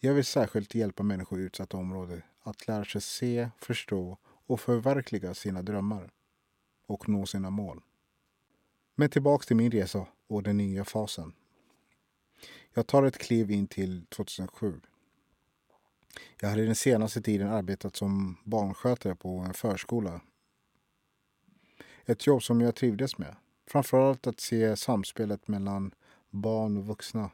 Jag 0.00 0.14
vill 0.14 0.24
särskilt 0.24 0.74
hjälpa 0.74 1.02
människor 1.02 1.40
i 1.40 1.42
utsatta 1.42 1.76
områden 1.76 2.22
att 2.42 2.68
lära 2.68 2.84
sig 2.84 3.00
se, 3.00 3.50
förstå 3.58 4.18
och 4.46 4.60
förverkliga 4.60 5.34
sina 5.34 5.62
drömmar 5.62 6.10
och 6.86 7.08
nå 7.08 7.26
sina 7.26 7.50
mål. 7.50 7.82
Men 8.94 9.10
tillbaks 9.10 9.46
till 9.46 9.56
min 9.56 9.70
resa 9.70 10.06
och 10.26 10.42
den 10.42 10.56
nya 10.56 10.84
fasen. 10.84 11.32
Jag 12.74 12.86
tar 12.86 13.02
ett 13.02 13.18
kliv 13.18 13.50
in 13.50 13.66
till 13.66 14.06
2007. 14.06 14.80
Jag 16.40 16.48
hade 16.48 16.66
den 16.66 16.74
senaste 16.74 17.22
tiden 17.22 17.48
arbetat 17.48 17.96
som 17.96 18.36
barnskötare 18.44 19.14
på 19.14 19.38
en 19.38 19.54
förskola. 19.54 20.20
Ett 22.04 22.26
jobb 22.26 22.42
som 22.42 22.60
jag 22.60 22.74
trivdes 22.74 23.18
med. 23.18 23.36
Framförallt 23.66 24.26
att 24.26 24.40
se 24.40 24.76
samspelet 24.76 25.48
mellan 25.48 25.94
barn 26.30 26.76
och 26.76 26.86
vuxna. 26.86 27.30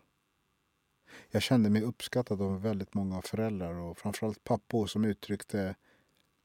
Jag 1.31 1.43
kände 1.43 1.71
mig 1.71 1.83
uppskattad 1.83 2.43
av 2.43 2.63
väldigt 2.63 2.95
många 2.95 3.23
föräldrar 3.23 3.75
och 3.75 3.99
framförallt 3.99 4.45
pappor 4.45 4.87
som 4.87 5.05
uttryckte 5.05 5.75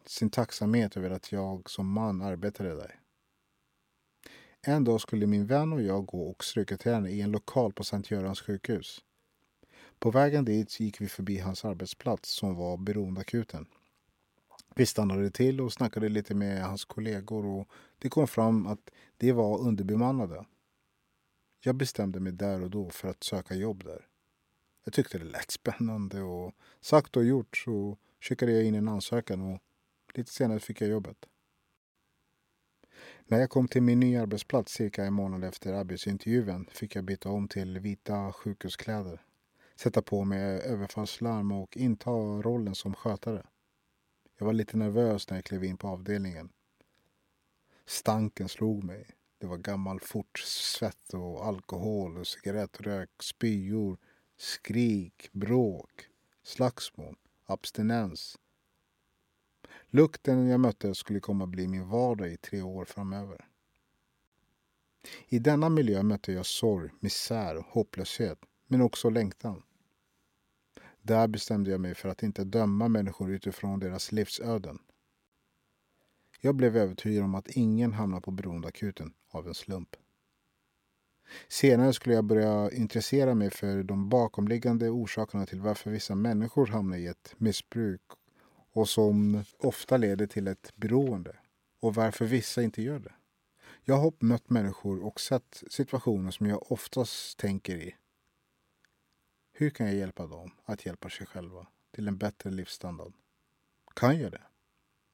sin 0.06 0.30
tacksamhet 0.30 0.98
över 0.98 1.10
att 1.10 1.32
jag 1.32 1.70
som 1.70 1.92
man 1.92 2.22
arbetade 2.22 2.76
där. 2.76 3.03
En 4.66 4.84
dag 4.84 5.02
skulle 5.02 5.28
min 5.28 5.46
vän 5.46 5.74
och 5.74 5.82
jag 5.82 6.06
gå 6.06 6.30
och 6.30 6.44
stryka 6.44 7.08
i 7.08 7.22
en 7.22 7.32
lokal 7.32 7.74
på 7.74 7.84
Sankt 7.84 8.12
Görans 8.12 8.42
sjukhus. 8.42 9.02
På 10.00 10.12
vägen 10.12 10.46
dit 10.46 10.80
gick 10.80 11.02
vi 11.02 11.08
förbi 11.08 11.38
hans 11.38 11.66
arbetsplats 11.66 12.30
som 12.30 12.56
var 12.56 12.78
beroendeakuten. 12.78 13.66
Vi 14.76 14.86
stannade 14.86 15.32
till 15.32 15.62
och 15.62 15.74
snackade 15.74 16.10
lite 16.10 16.36
med 16.36 16.64
hans 16.64 16.86
kollegor 16.86 17.46
och 17.46 17.68
det 17.98 18.10
kom 18.10 18.28
fram 18.28 18.68
att 18.68 18.90
de 19.18 19.32
var 19.32 19.60
underbemannade. 19.60 20.46
Jag 21.60 21.76
bestämde 21.76 22.20
mig 22.20 22.34
där 22.34 22.64
och 22.64 22.70
då 22.70 22.90
för 22.90 23.08
att 23.08 23.24
söka 23.24 23.56
jobb 23.56 23.84
där. 23.84 24.08
Jag 24.84 24.94
tyckte 24.94 25.18
det 25.18 25.26
lät 25.26 25.52
spännande 25.62 26.22
och 26.22 26.56
sagt 26.82 27.18
och 27.18 27.26
gjort 27.26 27.58
så 27.58 27.98
skickade 28.20 28.52
jag 28.52 28.64
in 28.64 28.76
en 28.76 28.88
ansökan 28.88 29.42
och 29.42 29.62
lite 30.14 30.32
senare 30.32 30.60
fick 30.60 30.82
jag 30.82 30.90
jobbet. 30.90 31.26
När 33.34 33.40
jag 33.40 33.50
kom 33.50 33.68
till 33.68 33.82
min 33.84 34.00
nya 34.00 34.22
arbetsplats 34.22 34.74
cirka 34.74 35.06
en 35.06 35.14
månad 35.14 35.44
efter 35.44 35.74
arbetsintervjun 35.74 36.70
fick 36.72 36.96
jag 36.96 37.04
byta 37.04 37.30
om 37.30 37.48
till 37.48 37.80
vita 37.80 38.34
sjukhuskläder, 38.34 39.22
sätta 39.76 40.02
på 40.02 40.24
mig 40.24 40.40
överfallslarm 40.62 41.52
och 41.52 41.78
inta 41.78 42.12
rollen 42.12 42.76
som 42.76 42.94
skötare. 42.96 43.46
Jag 44.38 44.46
var 44.46 44.54
lite 44.54 44.78
nervös 44.78 45.30
när 45.30 45.38
jag 45.38 45.44
klev 45.46 45.64
in 45.64 45.78
på 45.78 45.88
avdelningen. 45.88 46.50
Stanken 47.86 48.50
slog 48.50 48.84
mig. 48.84 49.06
Det 49.38 49.48
var 49.48 49.58
gammal 49.58 50.00
fort 50.00 50.40
svett 50.40 51.14
och 51.14 51.46
alkohol 51.46 52.18
och 52.18 52.28
cigarettrök, 52.28 53.10
spyor, 53.24 53.98
skrik, 54.38 55.30
bråk, 55.32 56.08
slagsmål, 56.44 57.16
abstinens, 57.46 58.38
Lukten 59.96 60.48
jag 60.48 60.60
mötte 60.60 60.96
skulle 60.96 61.20
komma 61.20 61.44
att 61.44 61.50
bli 61.50 61.68
min 61.68 61.90
vardag 61.90 62.32
i 62.32 62.38
tre 62.38 62.62
år 62.62 62.86
framöver. 62.86 63.46
I 65.28 65.40
denna 65.40 65.70
miljö 65.70 66.04
mötte 66.04 66.32
jag 66.32 66.46
sorg, 66.46 66.90
misär, 67.00 67.66
hopplöshet, 67.70 68.40
men 68.68 68.82
också 68.82 69.10
längtan. 69.10 69.64
Där 71.02 71.28
bestämde 71.28 71.72
jag 71.72 71.82
mig 71.82 71.96
för 71.96 72.10
att 72.10 72.24
inte 72.24 72.44
döma 72.44 72.88
människor 72.88 73.32
utifrån 73.32 73.80
deras 73.80 74.12
livsöden. 74.12 74.80
Jag 76.42 76.56
blev 76.56 76.78
övertygad 76.78 77.24
om 77.24 77.36
att 77.36 77.48
ingen 77.48 77.94
hamnar 77.94 78.22
på 78.22 78.32
beroendeakuten 78.32 79.14
av 79.30 79.48
en 79.48 79.56
slump. 79.56 79.96
Senare 81.48 81.94
skulle 81.94 82.16
jag 82.16 82.26
börja 82.26 82.72
intressera 82.72 83.36
mig 83.36 83.50
för 83.50 83.84
de 83.84 84.10
bakomliggande 84.10 84.90
orsakerna 84.90 85.46
till 85.46 85.62
varför 85.62 85.92
vissa 85.92 86.16
människor 86.16 86.68
hamnar 86.68 86.98
i 86.98 87.08
ett 87.08 87.36
missbruk 87.38 88.02
och 88.74 88.90
som 88.90 89.44
ofta 89.58 89.98
leder 89.98 90.28
till 90.28 90.48
ett 90.48 90.72
beroende 90.76 91.36
och 91.80 91.96
varför 91.96 92.26
vissa 92.26 92.64
inte 92.64 92.82
gör 92.82 93.00
det. 93.00 93.14
Jag 93.84 93.96
har 93.96 94.14
mött 94.20 94.50
människor 94.50 95.04
och 95.04 95.20
sett 95.20 95.64
situationer 95.70 96.32
som 96.32 96.46
jag 96.46 96.72
oftast 96.72 97.38
tänker 97.40 97.76
i. 97.76 97.96
Hur 99.52 99.70
kan 99.70 99.86
jag 99.88 99.96
hjälpa 99.96 100.28
dem 100.28 100.52
att 100.66 100.86
hjälpa 100.86 101.10
sig 101.10 101.28
själva 101.28 101.68
till 101.92 102.08
en 102.08 102.18
bättre 102.18 102.52
livsstandard? 102.52 103.14
Kan 103.96 104.20
jag 104.20 104.32
det? 104.32 104.42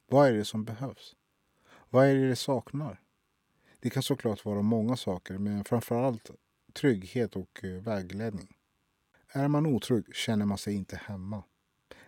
Vad 0.07 0.27
är 0.27 0.33
det 0.33 0.45
som 0.45 0.65
behövs? 0.65 1.15
Vad 1.89 2.07
är 2.07 2.15
det 2.15 2.29
de 2.29 2.35
saknar? 2.35 3.01
Det 3.79 3.89
kan 3.89 4.03
såklart 4.03 4.45
vara 4.45 4.61
många 4.61 4.97
saker, 4.97 5.37
men 5.37 5.63
framförallt 5.65 6.31
trygghet 6.73 7.35
och 7.35 7.63
eh, 7.63 7.69
vägledning. 7.69 8.57
Är 9.27 9.47
man 9.47 9.65
otrygg 9.65 10.15
känner 10.15 10.45
man 10.45 10.57
sig 10.57 10.73
inte 10.75 10.95
hemma. 10.95 11.43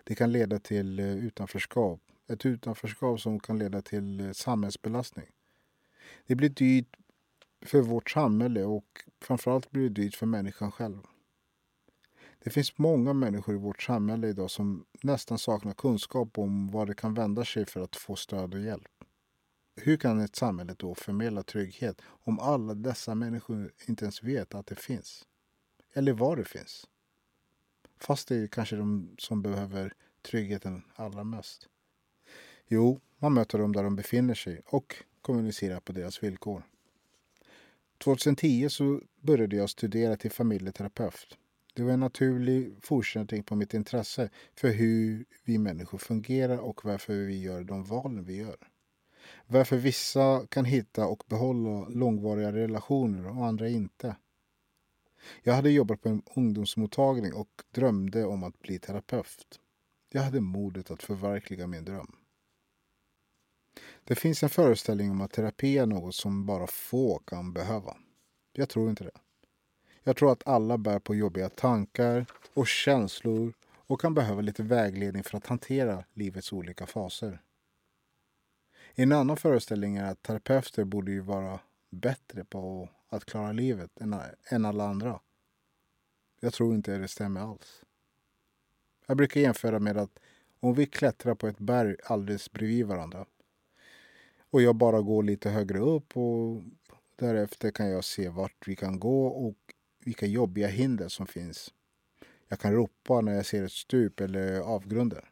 Det 0.04 0.14
kan 0.14 0.32
leda 0.32 0.58
till 0.58 0.98
eh, 0.98 1.16
utanförskap. 1.16 2.00
Ett 2.28 2.46
utanförskap 2.46 3.20
som 3.20 3.40
kan 3.40 3.58
leda 3.58 3.82
till 3.82 4.20
eh, 4.20 4.32
samhällsbelastning. 4.32 5.26
Det 6.26 6.34
blir 6.34 6.48
dyrt 6.48 6.96
för 7.66 7.80
vårt 7.80 8.10
samhälle 8.10 8.64
och 8.64 9.04
framförallt 9.20 9.70
blir 9.70 9.82
det 9.82 10.02
dyrt 10.02 10.16
för 10.16 10.26
människan 10.26 10.72
själv. 10.72 10.98
Det 12.38 12.50
finns 12.50 12.78
många 12.78 13.12
människor 13.12 13.54
i 13.54 13.58
vårt 13.58 13.82
samhälle 13.82 14.28
idag 14.28 14.50
som 14.50 14.84
nästan 15.02 15.38
saknar 15.38 15.72
kunskap 15.72 16.38
om 16.38 16.70
vad 16.70 16.86
de 16.86 16.94
kan 16.94 17.14
vända 17.14 17.44
sig 17.44 17.66
för 17.66 17.80
att 17.80 17.96
få 17.96 18.16
stöd 18.16 18.54
och 18.54 18.60
hjälp. 18.60 19.04
Hur 19.76 19.96
kan 19.96 20.20
ett 20.20 20.36
samhälle 20.36 20.74
då 20.78 20.94
förmedla 20.94 21.42
trygghet 21.42 22.00
om 22.04 22.38
alla 22.40 22.74
dessa 22.74 23.14
människor 23.14 23.72
inte 23.86 24.04
ens 24.04 24.22
vet 24.22 24.54
att 24.54 24.66
det 24.66 24.76
finns? 24.76 25.26
Eller 25.92 26.12
var 26.12 26.36
det 26.36 26.44
finns? 26.44 26.86
Fast 28.02 28.28
det 28.28 28.36
är 28.36 28.46
kanske 28.46 28.76
de 28.76 29.14
som 29.18 29.42
behöver 29.42 29.92
tryggheten 30.22 30.82
allra 30.94 31.24
mest. 31.24 31.68
Jo, 32.66 33.00
man 33.18 33.34
möter 33.34 33.58
dem 33.58 33.72
där 33.72 33.82
de 33.82 33.96
befinner 33.96 34.34
sig 34.34 34.60
och 34.66 34.96
kommunicerar 35.20 35.80
på 35.80 35.92
deras 35.92 36.22
villkor. 36.22 36.62
2010 38.04 38.68
så 38.68 39.00
började 39.20 39.56
jag 39.56 39.70
studera 39.70 40.16
till 40.16 40.30
familjeterapeut. 40.30 41.38
Det 41.74 41.82
var 41.82 41.92
en 41.92 42.00
naturlig 42.00 42.74
fortsättning 42.80 43.42
på 43.42 43.56
mitt 43.56 43.74
intresse 43.74 44.30
för 44.54 44.68
hur 44.68 45.24
vi 45.44 45.58
människor 45.58 45.98
fungerar 45.98 46.58
och 46.58 46.84
varför 46.84 47.14
vi 47.14 47.42
gör 47.42 47.64
de 47.64 47.84
valen 47.84 48.24
vi 48.24 48.36
gör. 48.36 48.56
Varför 49.46 49.76
vissa 49.76 50.46
kan 50.46 50.64
hitta 50.64 51.06
och 51.06 51.22
behålla 51.26 51.88
långvariga 51.88 52.52
relationer 52.52 53.38
och 53.38 53.46
andra 53.46 53.68
inte. 53.68 54.16
Jag 55.42 55.54
hade 55.54 55.70
jobbat 55.70 56.02
på 56.02 56.08
en 56.08 56.22
ungdomsmottagning 56.36 57.32
och 57.34 57.62
drömde 57.70 58.24
om 58.24 58.44
att 58.44 58.58
bli 58.58 58.78
terapeut. 58.78 59.60
Jag 60.12 60.22
hade 60.22 60.40
modet 60.40 60.90
att 60.90 61.02
förverkliga 61.02 61.66
min 61.66 61.84
dröm. 61.84 62.16
Det 64.04 64.14
finns 64.14 64.42
en 64.42 64.50
föreställning 64.50 65.10
om 65.10 65.20
att 65.20 65.32
terapi 65.32 65.78
är 65.78 65.86
något 65.86 66.14
som 66.14 66.46
bara 66.46 66.66
få 66.66 67.18
kan 67.18 67.52
behöva. 67.52 67.96
Jag 68.52 68.68
tror 68.68 68.90
inte 68.90 69.04
det. 69.04 69.18
Jag 70.02 70.16
tror 70.16 70.32
att 70.32 70.46
alla 70.46 70.78
bär 70.78 70.98
på 70.98 71.14
jobbiga 71.14 71.48
tankar 71.48 72.26
och 72.54 72.66
känslor 72.66 73.52
och 73.64 74.00
kan 74.00 74.14
behöva 74.14 74.40
lite 74.40 74.62
vägledning 74.62 75.22
för 75.22 75.36
att 75.36 75.46
hantera 75.46 76.04
livets 76.12 76.52
olika 76.52 76.86
faser. 76.86 77.42
En 78.94 79.12
annan 79.12 79.36
föreställning 79.36 79.96
är 79.96 80.04
att 80.04 80.22
terapeuter 80.22 80.84
borde 80.84 81.12
ju 81.12 81.20
vara 81.20 81.60
bättre 81.92 82.44
på 82.44 82.88
att 83.08 83.24
klara 83.24 83.52
livet 83.52 83.90
än 84.50 84.64
alla 84.64 84.84
andra. 84.84 85.20
Jag 86.40 86.52
tror 86.52 86.74
inte 86.74 86.98
det 86.98 87.08
stämmer 87.08 87.40
alls. 87.40 87.84
Jag 89.06 89.16
brukar 89.16 89.40
jämföra 89.40 89.78
med 89.78 89.96
att 89.96 90.18
om 90.60 90.74
vi 90.74 90.86
klättrar 90.86 91.34
på 91.34 91.48
ett 91.48 91.58
berg 91.58 91.96
alldeles 92.04 92.52
bredvid 92.52 92.86
varandra 92.86 93.26
och 94.50 94.62
jag 94.62 94.76
bara 94.76 95.00
går 95.00 95.22
lite 95.22 95.50
högre 95.50 95.78
upp 95.78 96.16
och 96.16 96.62
därefter 97.16 97.70
kan 97.70 97.90
jag 97.90 98.04
se 98.04 98.28
vart 98.28 98.68
vi 98.68 98.76
kan 98.76 99.00
gå 99.00 99.26
och 99.26 99.56
vilka 99.98 100.26
jobbiga 100.26 100.68
hinder 100.68 101.08
som 101.08 101.26
finns. 101.26 101.74
Jag 102.48 102.60
kan 102.60 102.72
ropa 102.72 103.20
när 103.20 103.32
jag 103.32 103.46
ser 103.46 103.64
ett 103.64 103.72
stup 103.72 104.20
eller 104.20 104.60
avgrunder. 104.60 105.30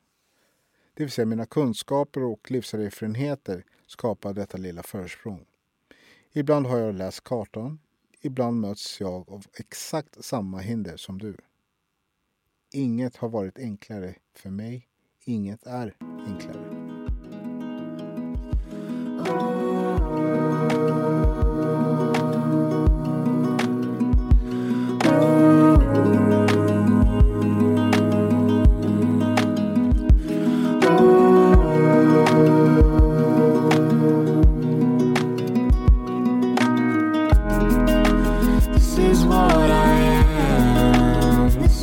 Det 0.94 1.02
vill 1.04 1.10
säga 1.10 1.26
mina 1.26 1.46
kunskaper 1.46 2.22
och 2.22 2.50
livserfarenheter 2.50 3.64
skapar 3.86 4.32
detta 4.32 4.58
lilla 4.58 4.82
försprång. 4.82 5.46
Ibland 6.32 6.66
har 6.66 6.78
jag 6.78 6.94
läst 6.94 7.24
kartan. 7.24 7.78
Ibland 8.20 8.60
möts 8.60 9.00
jag 9.00 9.30
av 9.30 9.46
exakt 9.54 10.24
samma 10.24 10.58
hinder 10.58 10.96
som 10.96 11.18
du. 11.18 11.36
Inget 12.72 13.16
har 13.16 13.28
varit 13.28 13.58
enklare 13.58 14.14
för 14.34 14.50
mig. 14.50 14.88
Inget 15.24 15.66
är 15.66 15.94
enklare. 16.26 16.80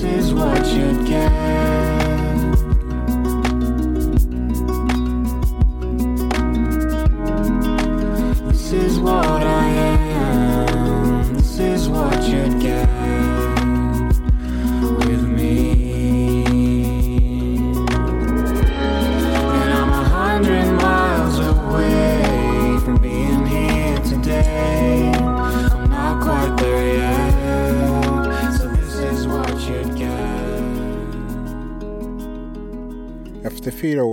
Is 0.04 0.34
what 0.34 0.66
you'd 0.68 1.08
get. 1.08 1.27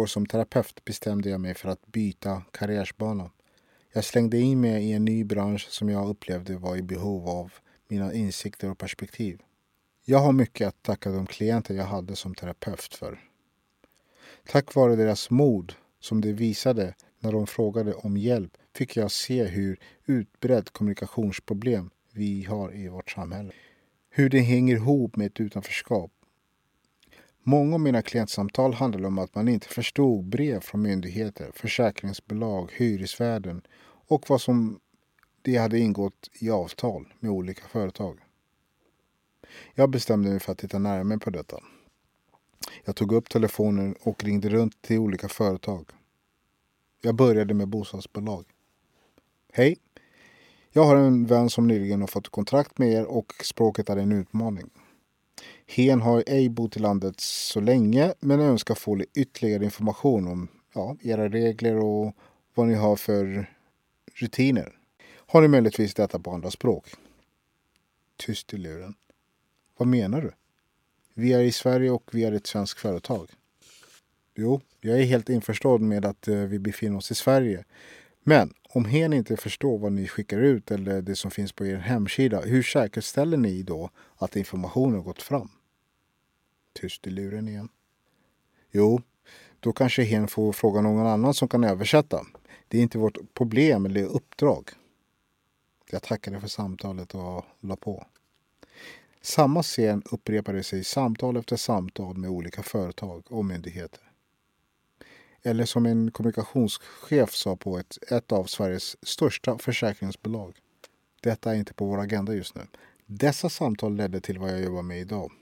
År 0.04 0.06
som 0.06 0.26
terapeut 0.26 0.84
bestämde 0.84 1.28
jag 1.28 1.40
mig 1.40 1.54
för 1.54 1.68
att 1.68 1.86
byta 1.86 2.42
karriärsbana. 2.50 3.30
Jag 3.92 4.04
slängde 4.04 4.38
in 4.38 4.60
mig 4.60 4.84
i 4.84 4.92
en 4.92 5.04
ny 5.04 5.24
bransch 5.24 5.68
som 5.70 5.88
jag 5.88 6.08
upplevde 6.08 6.56
var 6.56 6.76
i 6.76 6.82
behov 6.82 7.28
av 7.28 7.52
mina 7.88 8.12
insikter 8.12 8.70
och 8.70 8.78
perspektiv. 8.78 9.40
Jag 10.04 10.18
har 10.18 10.32
mycket 10.32 10.68
att 10.68 10.82
tacka 10.82 11.10
de 11.10 11.26
klienter 11.26 11.74
jag 11.74 11.84
hade 11.84 12.16
som 12.16 12.34
terapeut 12.34 12.94
för. 12.94 13.20
Tack 14.46 14.74
vare 14.74 14.96
deras 14.96 15.30
mod 15.30 15.74
som 16.00 16.20
de 16.20 16.32
visade 16.32 16.94
när 17.20 17.32
de 17.32 17.46
frågade 17.46 17.94
om 17.94 18.16
hjälp 18.16 18.56
fick 18.76 18.96
jag 18.96 19.10
se 19.10 19.44
hur 19.44 19.78
utbredd 20.06 20.72
kommunikationsproblem 20.72 21.90
vi 22.12 22.44
har 22.44 22.74
i 22.74 22.88
vårt 22.88 23.10
samhälle. 23.10 23.52
Hur 24.10 24.30
det 24.30 24.40
hänger 24.40 24.76
ihop 24.76 25.16
med 25.16 25.26
ett 25.26 25.40
utanförskap 25.40 26.10
Många 27.46 27.74
av 27.74 27.80
mina 27.80 28.02
klientsamtal 28.02 28.74
handlade 28.74 29.06
om 29.06 29.18
att 29.18 29.34
man 29.34 29.48
inte 29.48 29.68
förstod 29.68 30.24
brev 30.24 30.60
från 30.60 30.82
myndigheter, 30.82 31.50
försäkringsbolag, 31.54 32.72
hyresvärden 32.76 33.62
och 34.08 34.24
vad 34.28 34.40
som 34.40 34.80
de 35.42 35.56
hade 35.56 35.78
ingått 35.78 36.30
i 36.40 36.50
avtal 36.50 37.12
med 37.20 37.30
olika 37.30 37.68
företag. 37.68 38.18
Jag 39.74 39.90
bestämde 39.90 40.30
mig 40.30 40.40
för 40.40 40.52
att 40.52 40.58
titta 40.58 40.78
närmare 40.78 41.18
på 41.18 41.30
detta. 41.30 41.60
Jag 42.84 42.96
tog 42.96 43.12
upp 43.12 43.28
telefonen 43.28 43.94
och 44.00 44.24
ringde 44.24 44.48
runt 44.48 44.82
till 44.82 44.98
olika 44.98 45.28
företag. 45.28 45.90
Jag 47.00 47.14
började 47.14 47.54
med 47.54 47.68
bostadsbolag. 47.68 48.44
Hej! 49.52 49.78
Jag 50.72 50.84
har 50.84 50.96
en 50.96 51.26
vän 51.26 51.50
som 51.50 51.66
nyligen 51.66 52.00
har 52.00 52.08
fått 52.08 52.28
kontrakt 52.28 52.78
med 52.78 52.92
er 52.92 53.04
och 53.04 53.32
språket 53.42 53.88
är 53.88 53.96
en 53.96 54.12
utmaning. 54.12 54.70
Hen 55.66 56.00
har 56.00 56.24
ej 56.26 56.48
bott 56.48 56.76
i 56.76 56.80
landet 56.80 57.20
så 57.20 57.60
länge 57.60 58.14
men 58.20 58.40
önskar 58.40 58.74
få 58.74 59.00
ytterligare 59.14 59.64
information 59.64 60.28
om 60.28 60.48
ja, 60.74 60.96
era 61.02 61.28
regler 61.28 61.76
och 61.76 62.16
vad 62.54 62.66
ni 62.66 62.74
har 62.74 62.96
för 62.96 63.50
rutiner. 64.14 64.78
Har 65.26 65.42
ni 65.42 65.48
möjligtvis 65.48 65.94
detta 65.94 66.18
på 66.18 66.30
andra 66.30 66.50
språk? 66.50 66.86
Tyst 68.16 68.54
i 68.54 68.56
luren. 68.56 68.94
Vad 69.76 69.88
menar 69.88 70.20
du? 70.20 70.32
Vi 71.14 71.32
är 71.32 71.40
i 71.40 71.52
Sverige 71.52 71.90
och 71.90 72.10
vi 72.12 72.24
är 72.24 72.32
ett 72.32 72.46
svenskt 72.46 72.80
företag. 72.80 73.30
Jo, 74.34 74.60
jag 74.80 75.00
är 75.00 75.04
helt 75.04 75.28
införstådd 75.28 75.80
med 75.80 76.04
att 76.04 76.28
eh, 76.28 76.36
vi 76.36 76.58
befinner 76.58 76.96
oss 76.96 77.10
i 77.10 77.14
Sverige. 77.14 77.64
Men 78.26 78.54
om 78.68 78.84
hen 78.84 79.12
inte 79.12 79.36
förstår 79.36 79.78
vad 79.78 79.92
ni 79.92 80.08
skickar 80.08 80.38
ut 80.38 80.70
eller 80.70 81.02
det 81.02 81.16
som 81.16 81.30
finns 81.30 81.52
på 81.52 81.66
er 81.66 81.76
hemsida, 81.76 82.40
hur 82.40 82.62
säkerställer 82.62 83.36
ni 83.36 83.62
då 83.62 83.90
att 84.16 84.36
informationen 84.36 85.02
gått 85.02 85.22
fram? 85.22 85.50
Tyst 86.72 87.06
i 87.06 87.10
luren 87.10 87.48
igen. 87.48 87.68
Jo, 88.70 89.02
då 89.60 89.72
kanske 89.72 90.02
hen 90.02 90.28
får 90.28 90.52
fråga 90.52 90.80
någon 90.80 91.06
annan 91.06 91.34
som 91.34 91.48
kan 91.48 91.64
översätta. 91.64 92.26
Det 92.68 92.78
är 92.78 92.82
inte 92.82 92.98
vårt 92.98 93.34
problem 93.34 93.86
eller 93.86 94.04
uppdrag. 94.04 94.70
Jag 95.90 96.02
tackade 96.02 96.40
för 96.40 96.48
samtalet 96.48 97.14
och 97.14 97.44
la 97.60 97.76
på. 97.76 98.06
Samma 99.22 99.62
scen 99.62 100.02
upprepade 100.10 100.62
sig 100.62 100.84
samtal 100.84 101.36
efter 101.36 101.56
samtal 101.56 102.16
med 102.16 102.30
olika 102.30 102.62
företag 102.62 103.24
och 103.28 103.44
myndigheter. 103.44 104.13
Eller 105.44 105.64
som 105.64 105.86
en 105.86 106.10
kommunikationschef 106.10 107.34
sa 107.34 107.56
på 107.56 107.78
ett, 107.78 107.98
ett 108.10 108.32
av 108.32 108.44
Sveriges 108.44 109.06
största 109.06 109.58
försäkringsbolag. 109.58 110.54
Detta 111.20 111.54
är 111.54 111.54
inte 111.54 111.74
på 111.74 111.86
vår 111.86 112.00
agenda 112.00 112.34
just 112.34 112.54
nu. 112.54 112.62
Dessa 113.06 113.48
samtal 113.48 113.96
ledde 113.96 114.20
till 114.20 114.38
vad 114.38 114.52
jag 114.52 114.62
jobbar 114.62 114.82
med 114.82 115.00
idag. 115.00 115.32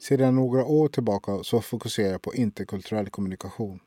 Sedan 0.00 0.34
några 0.34 0.64
år 0.64 0.88
tillbaka 0.88 1.42
så 1.42 1.60
fokuserar 1.60 2.12
jag 2.12 2.22
på 2.22 2.34
interkulturell 2.34 3.10
kommunikation. 3.10 3.80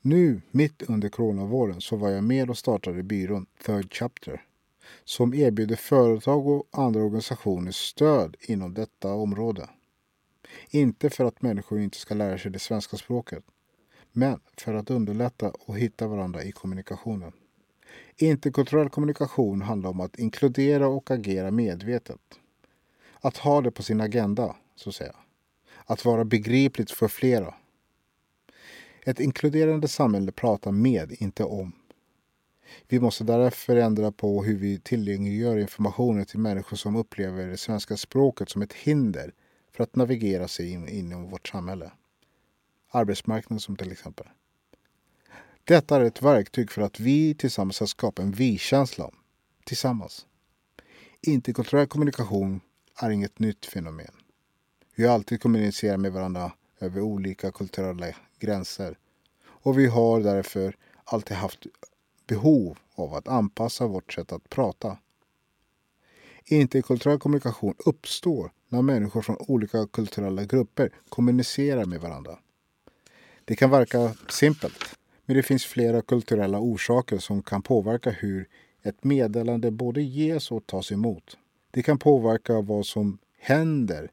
Nu, 0.00 0.40
mitt 0.50 0.82
under 0.82 1.08
coronavåren, 1.08 1.80
så 1.80 1.96
var 1.96 2.08
jag 2.08 2.24
med 2.24 2.50
och 2.50 2.58
startade 2.58 3.02
byrån 3.02 3.46
Third 3.64 3.94
Chapter 3.94 4.44
som 5.04 5.34
erbjuder 5.34 5.76
företag 5.76 6.46
och 6.46 6.68
andra 6.72 7.00
organisationer 7.00 7.72
stöd 7.72 8.36
inom 8.40 8.74
detta 8.74 9.12
område. 9.12 9.68
Inte 10.70 11.10
för 11.10 11.24
att 11.24 11.42
människor 11.42 11.80
inte 11.80 11.98
ska 11.98 12.14
lära 12.14 12.38
sig 12.38 12.50
det 12.50 12.58
svenska 12.58 12.96
språket, 12.96 13.44
men 14.12 14.40
för 14.56 14.74
att 14.74 14.90
underlätta 14.90 15.50
och 15.50 15.78
hitta 15.78 16.06
varandra 16.06 16.42
i 16.42 16.52
kommunikationen. 16.52 17.32
Interkulturell 18.16 18.88
kommunikation 18.88 19.62
handlar 19.62 19.90
om 19.90 20.00
att 20.00 20.18
inkludera 20.18 20.88
och 20.88 21.10
agera 21.10 21.50
medvetet. 21.50 22.20
Att 23.20 23.36
ha 23.36 23.60
det 23.60 23.70
på 23.70 23.82
sin 23.82 24.00
agenda, 24.00 24.56
så 24.76 24.88
att 24.88 24.94
säga. 24.94 25.16
Att 25.84 26.04
vara 26.04 26.24
begripligt 26.24 26.90
för 26.90 27.08
flera. 27.08 27.54
Ett 29.04 29.20
inkluderande 29.20 29.88
samhälle 29.88 30.32
pratar 30.32 30.72
med, 30.72 31.12
inte 31.18 31.44
om. 31.44 31.72
Vi 32.88 33.00
måste 33.00 33.24
därför 33.24 33.76
ändra 33.76 34.12
på 34.12 34.44
hur 34.44 34.56
vi 34.56 34.78
tillgängliggör 34.78 35.58
informationen 35.58 36.24
till 36.24 36.38
människor 36.38 36.76
som 36.76 36.96
upplever 36.96 37.46
det 37.46 37.56
svenska 37.56 37.96
språket 37.96 38.48
som 38.48 38.62
ett 38.62 38.72
hinder 38.72 39.32
för 39.72 39.84
att 39.84 39.96
navigera 39.96 40.48
sig 40.48 40.72
in, 40.72 40.88
inom 40.88 41.30
vårt 41.30 41.48
samhälle. 41.48 41.90
Arbetsmarknaden 42.90 43.60
som 43.60 43.76
till 43.76 43.92
exempel. 43.92 44.26
Detta 45.64 45.96
är 45.96 46.00
ett 46.00 46.22
verktyg 46.22 46.70
för 46.70 46.82
att 46.82 47.00
vi 47.00 47.34
tillsammans 47.34 47.76
ska 47.76 47.86
skapa 47.86 48.22
en 48.22 48.32
vi-känsla. 48.32 49.10
Tillsammans. 49.64 50.26
Interkulturell 51.20 51.86
kommunikation 51.86 52.60
är 52.96 53.10
inget 53.10 53.38
nytt 53.38 53.66
fenomen. 53.66 54.12
Vi 54.94 55.06
har 55.06 55.14
alltid 55.14 55.42
kommunicerat 55.42 56.00
med 56.00 56.12
varandra 56.12 56.52
över 56.80 57.00
olika 57.00 57.52
kulturella 57.52 58.06
gränser 58.38 58.98
och 59.44 59.78
vi 59.78 59.86
har 59.86 60.20
därför 60.20 60.76
alltid 61.04 61.36
haft 61.36 61.66
behov 62.26 62.78
av 62.94 63.14
att 63.14 63.28
anpassa 63.28 63.86
vårt 63.86 64.12
sätt 64.12 64.32
att 64.32 64.48
prata. 64.48 64.98
Interkulturell 66.44 67.18
kommunikation 67.18 67.74
uppstår 67.86 68.52
när 68.68 68.82
människor 68.82 69.22
från 69.22 69.36
olika 69.38 69.86
kulturella 69.86 70.44
grupper 70.44 70.90
kommunicerar 71.08 71.84
med 71.84 72.00
varandra. 72.00 72.38
Det 73.48 73.56
kan 73.56 73.70
verka 73.70 74.14
simpelt, 74.28 74.98
men 75.26 75.36
det 75.36 75.42
finns 75.42 75.64
flera 75.64 76.02
kulturella 76.02 76.58
orsaker 76.58 77.18
som 77.18 77.42
kan 77.42 77.62
påverka 77.62 78.10
hur 78.10 78.48
ett 78.82 79.04
meddelande 79.04 79.70
både 79.70 80.02
ges 80.02 80.50
och 80.50 80.66
tas 80.66 80.92
emot. 80.92 81.38
Det 81.70 81.82
kan 81.82 81.98
påverka 81.98 82.60
vad 82.60 82.86
som 82.86 83.18
händer 83.38 84.10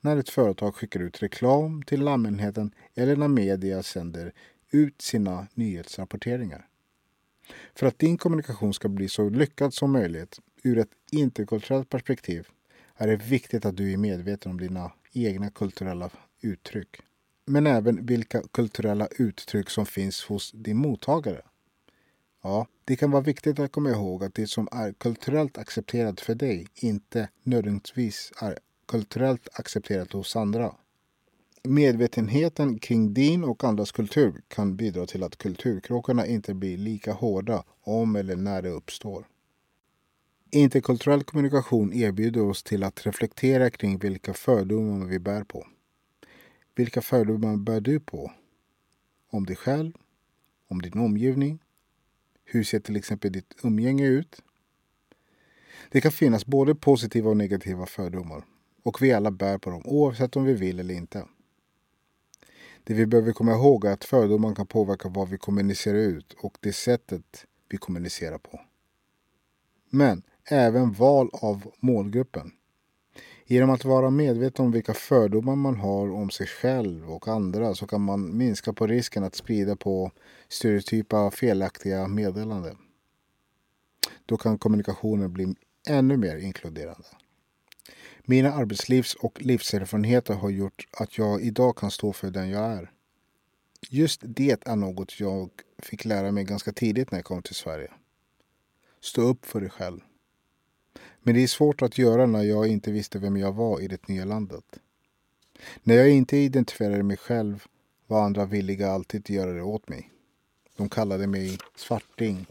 när 0.00 0.16
ett 0.16 0.28
företag 0.28 0.74
skickar 0.74 1.00
ut 1.00 1.22
reklam 1.22 1.82
till 1.82 2.08
allmänheten 2.08 2.74
eller 2.94 3.16
när 3.16 3.28
media 3.28 3.82
sänder 3.82 4.32
ut 4.70 5.02
sina 5.02 5.46
nyhetsrapporteringar. 5.54 6.66
För 7.74 7.86
att 7.86 7.98
din 7.98 8.18
kommunikation 8.18 8.74
ska 8.74 8.88
bli 8.88 9.08
så 9.08 9.28
lyckad 9.28 9.74
som 9.74 9.92
möjligt 9.92 10.40
ur 10.62 10.78
ett 10.78 10.92
interkulturellt 11.10 11.88
perspektiv 11.88 12.48
är 12.96 13.06
det 13.06 13.16
viktigt 13.16 13.64
att 13.64 13.76
du 13.76 13.92
är 13.92 13.96
medveten 13.96 14.50
om 14.50 14.60
dina 14.60 14.92
egna 15.12 15.50
kulturella 15.50 16.10
uttryck. 16.40 17.00
Men 17.46 17.66
även 17.66 18.06
vilka 18.06 18.42
kulturella 18.42 19.08
uttryck 19.18 19.70
som 19.70 19.86
finns 19.86 20.24
hos 20.24 20.52
din 20.52 20.76
mottagare. 20.76 21.42
Ja, 22.42 22.66
det 22.84 22.96
kan 22.96 23.10
vara 23.10 23.22
viktigt 23.22 23.58
att 23.58 23.72
komma 23.72 23.90
ihåg 23.90 24.24
att 24.24 24.34
det 24.34 24.46
som 24.46 24.68
är 24.72 24.92
kulturellt 24.92 25.58
accepterat 25.58 26.20
för 26.20 26.34
dig 26.34 26.66
inte 26.74 27.28
nödvändigtvis 27.42 28.32
är 28.40 28.58
kulturellt 28.88 29.48
accepterat 29.52 30.12
hos 30.12 30.36
andra. 30.36 30.74
Medvetenheten 31.62 32.78
kring 32.78 33.14
din 33.14 33.44
och 33.44 33.64
andras 33.64 33.92
kultur 33.92 34.42
kan 34.48 34.76
bidra 34.76 35.06
till 35.06 35.22
att 35.22 35.38
kulturkrockarna 35.38 36.26
inte 36.26 36.54
blir 36.54 36.78
lika 36.78 37.12
hårda 37.12 37.64
om 37.80 38.16
eller 38.16 38.36
när 38.36 38.62
det 38.62 38.70
uppstår. 38.70 39.26
Interkulturell 40.50 41.24
kommunikation 41.24 41.92
erbjuder 41.92 42.42
oss 42.42 42.62
till 42.62 42.82
att 42.82 43.06
reflektera 43.06 43.70
kring 43.70 43.98
vilka 43.98 44.34
fördomar 44.34 45.06
vi 45.06 45.18
bär 45.18 45.44
på. 45.44 45.66
Vilka 46.76 47.02
fördomar 47.02 47.56
bär 47.56 47.80
du 47.80 48.00
på? 48.00 48.32
Om 49.30 49.46
dig 49.46 49.56
själv? 49.56 49.92
Om 50.68 50.82
din 50.82 50.98
omgivning? 50.98 51.62
Hur 52.44 52.64
ser 52.64 52.80
till 52.80 52.96
exempel 52.96 53.32
ditt 53.32 53.54
umgänge 53.62 54.06
ut? 54.06 54.42
Det 55.90 56.00
kan 56.00 56.12
finnas 56.12 56.46
både 56.46 56.74
positiva 56.74 57.30
och 57.30 57.36
negativa 57.36 57.86
fördomar 57.86 58.44
och 58.82 59.02
vi 59.02 59.12
alla 59.12 59.30
bär 59.30 59.58
på 59.58 59.70
dem 59.70 59.82
oavsett 59.84 60.36
om 60.36 60.44
vi 60.44 60.54
vill 60.54 60.80
eller 60.80 60.94
inte. 60.94 61.26
Det 62.84 62.94
vi 62.94 63.06
behöver 63.06 63.32
komma 63.32 63.52
ihåg 63.52 63.84
är 63.84 63.92
att 63.92 64.04
fördomar 64.04 64.54
kan 64.54 64.66
påverka 64.66 65.08
vad 65.08 65.28
vi 65.28 65.38
kommunicerar 65.38 65.98
ut 65.98 66.32
och 66.32 66.58
det 66.60 66.72
sättet 66.72 67.46
vi 67.68 67.76
kommunicerar 67.76 68.38
på. 68.38 68.60
Men 69.90 70.22
även 70.44 70.92
val 70.92 71.30
av 71.32 71.72
målgruppen. 71.80 72.52
Genom 73.48 73.70
att 73.70 73.84
vara 73.84 74.10
medveten 74.10 74.64
om 74.64 74.72
vilka 74.72 74.94
fördomar 74.94 75.56
man 75.56 75.76
har 75.76 76.10
om 76.10 76.30
sig 76.30 76.46
själv 76.46 77.10
och 77.10 77.28
andra 77.28 77.74
så 77.74 77.86
kan 77.86 78.00
man 78.00 78.36
minska 78.36 78.72
på 78.72 78.86
risken 78.86 79.24
att 79.24 79.34
sprida 79.34 79.76
på 79.76 80.12
stereotypa 80.48 81.30
felaktiga 81.30 82.08
meddelanden. 82.08 82.76
Då 84.26 84.36
kan 84.36 84.58
kommunikationen 84.58 85.32
bli 85.32 85.54
ännu 85.88 86.16
mer 86.16 86.36
inkluderande. 86.36 87.08
Mina 88.24 88.52
arbetslivs 88.52 89.14
och 89.14 89.42
livserfarenheter 89.42 90.34
har 90.34 90.50
gjort 90.50 90.88
att 90.92 91.18
jag 91.18 91.42
idag 91.42 91.76
kan 91.76 91.90
stå 91.90 92.12
för 92.12 92.30
den 92.30 92.50
jag 92.50 92.64
är. 92.64 92.90
Just 93.90 94.20
det 94.24 94.66
är 94.68 94.76
något 94.76 95.20
jag 95.20 95.50
fick 95.78 96.04
lära 96.04 96.32
mig 96.32 96.44
ganska 96.44 96.72
tidigt 96.72 97.10
när 97.10 97.18
jag 97.18 97.24
kom 97.24 97.42
till 97.42 97.54
Sverige. 97.54 97.90
Stå 99.00 99.22
upp 99.22 99.46
för 99.46 99.60
dig 99.60 99.70
själv. 99.70 100.00
Men 101.26 101.34
det 101.34 101.42
är 101.42 101.46
svårt 101.46 101.82
att 101.82 101.98
göra 101.98 102.26
när 102.26 102.42
jag 102.42 102.66
inte 102.66 102.92
visste 102.92 103.18
vem 103.18 103.36
jag 103.36 103.52
var 103.52 103.80
i 103.80 103.88
det 103.88 104.08
nya 104.08 104.24
landet. 104.24 104.64
När 105.82 105.94
jag 105.94 106.10
inte 106.10 106.36
identifierade 106.36 107.02
mig 107.02 107.16
själv 107.16 107.64
var 108.06 108.24
andra 108.24 108.44
villiga 108.44 108.90
alltid 108.90 109.20
att 109.20 109.30
göra 109.30 109.52
det 109.52 109.62
åt 109.62 109.88
mig. 109.88 110.10
De 110.76 110.88
kallade 110.88 111.26
mig 111.26 111.58
svarting, 111.76 112.46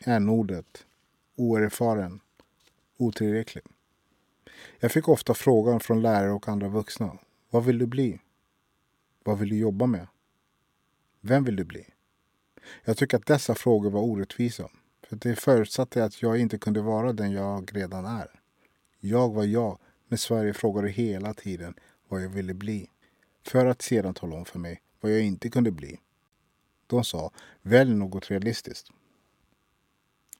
n-ordet, 0.00 0.86
oerfaren, 1.36 2.20
otillräcklig. 2.96 3.64
Jag 4.80 4.92
fick 4.92 5.08
ofta 5.08 5.34
frågan 5.34 5.80
från 5.80 6.02
lärare 6.02 6.32
och 6.32 6.48
andra 6.48 6.68
vuxna. 6.68 7.18
Vad 7.50 7.64
vill 7.64 7.78
du 7.78 7.86
bli? 7.86 8.20
Vad 9.24 9.38
vill 9.38 9.48
du 9.48 9.56
jobba 9.56 9.86
med? 9.86 10.06
Vem 11.20 11.44
vill 11.44 11.56
du 11.56 11.64
bli? 11.64 11.84
Jag 12.84 12.96
tycker 12.96 13.16
att 13.16 13.26
dessa 13.26 13.54
frågor 13.54 13.90
var 13.90 14.00
orättvisa. 14.00 14.68
För 15.08 15.16
det 15.16 15.36
förutsatte 15.36 16.04
att 16.04 16.22
jag 16.22 16.38
inte 16.38 16.58
kunde 16.58 16.80
vara 16.80 17.12
den 17.12 17.32
jag 17.32 17.76
redan 17.76 18.06
är. 18.06 18.40
Jag 19.00 19.28
var 19.28 19.44
jag, 19.44 19.78
men 20.08 20.18
Sverige 20.18 20.52
frågade 20.54 20.88
hela 20.88 21.34
tiden 21.34 21.74
vad 22.08 22.22
jag 22.22 22.28
ville 22.28 22.54
bli. 22.54 22.90
För 23.46 23.66
att 23.66 23.82
sedan 23.82 24.14
tala 24.14 24.36
om 24.36 24.44
för 24.44 24.58
mig 24.58 24.82
vad 25.00 25.12
jag 25.12 25.20
inte 25.20 25.50
kunde 25.50 25.70
bli. 25.70 26.00
De 26.86 27.04
sa, 27.04 27.30
välj 27.62 27.94
något 27.94 28.30
realistiskt. 28.30 28.90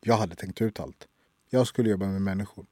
Jag 0.00 0.16
hade 0.16 0.35
tänkt 0.35 0.61
ut 0.62 0.81
allt. 0.81 1.09
Jag 1.50 1.66
skulle 1.66 1.90
jobba 1.90 2.07
med 2.07 2.22
människor. 2.22 2.66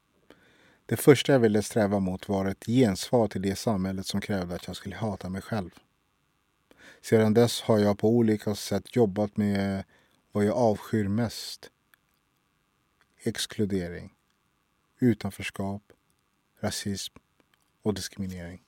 Det 0.87 0.97
första 0.97 1.33
jag 1.33 1.41
ville 1.41 1.63
sträva 1.63 1.99
mot 1.99 2.29
var 2.29 2.47
ett 2.47 2.67
gensvar 2.67 3.29
till 3.29 3.43
det 3.43 3.57
samhället 3.57 4.07
som 4.07 4.21
krävde 4.21 4.55
att 4.55 4.67
jag 4.67 4.77
skulle 4.77 4.97
hata 4.97 5.29
mig 5.29 5.43
själv. 5.43 5.71
Sedan 7.03 7.35
dess 7.35 7.61
har 7.61 7.79
jag 7.79 7.99
på 7.99 8.09
olika 8.09 8.55
sätt 8.55 8.97
jobbat 8.97 9.37
med 9.37 9.85
vad 10.33 10.45
jag 10.45 10.57
avskyr 10.57 11.09
mest. 11.09 11.71
Exkludering, 13.27 14.13
utanförskap, 14.99 15.83
rasism 16.61 17.15
och 17.83 17.95
diskriminering. 17.95 18.63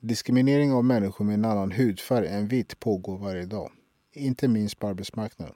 Diskriminering 0.00 0.72
av 0.72 0.84
människor 0.84 1.24
med 1.24 1.34
en 1.34 1.44
annan 1.44 1.72
hudfärg 1.72 2.28
än 2.28 2.48
vit 2.48 2.80
pågår 2.80 3.18
varje 3.18 3.46
dag, 3.46 3.72
inte 4.12 4.48
minst 4.48 4.78
på 4.78 4.86
arbetsmarknaden. 4.86 5.54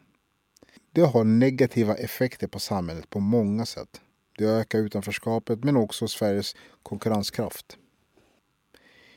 Det 0.92 1.00
har 1.00 1.24
negativa 1.24 1.94
effekter 1.94 2.46
på 2.46 2.59
samhället 2.59 3.11
på 3.11 3.20
många 3.20 3.66
sätt. 3.66 4.00
Det 4.38 4.44
ökar 4.44 4.78
utanförskapet 4.78 5.64
men 5.64 5.76
också 5.76 6.09
Sveriges 6.09 6.57
konkurrenskraft. 6.83 7.78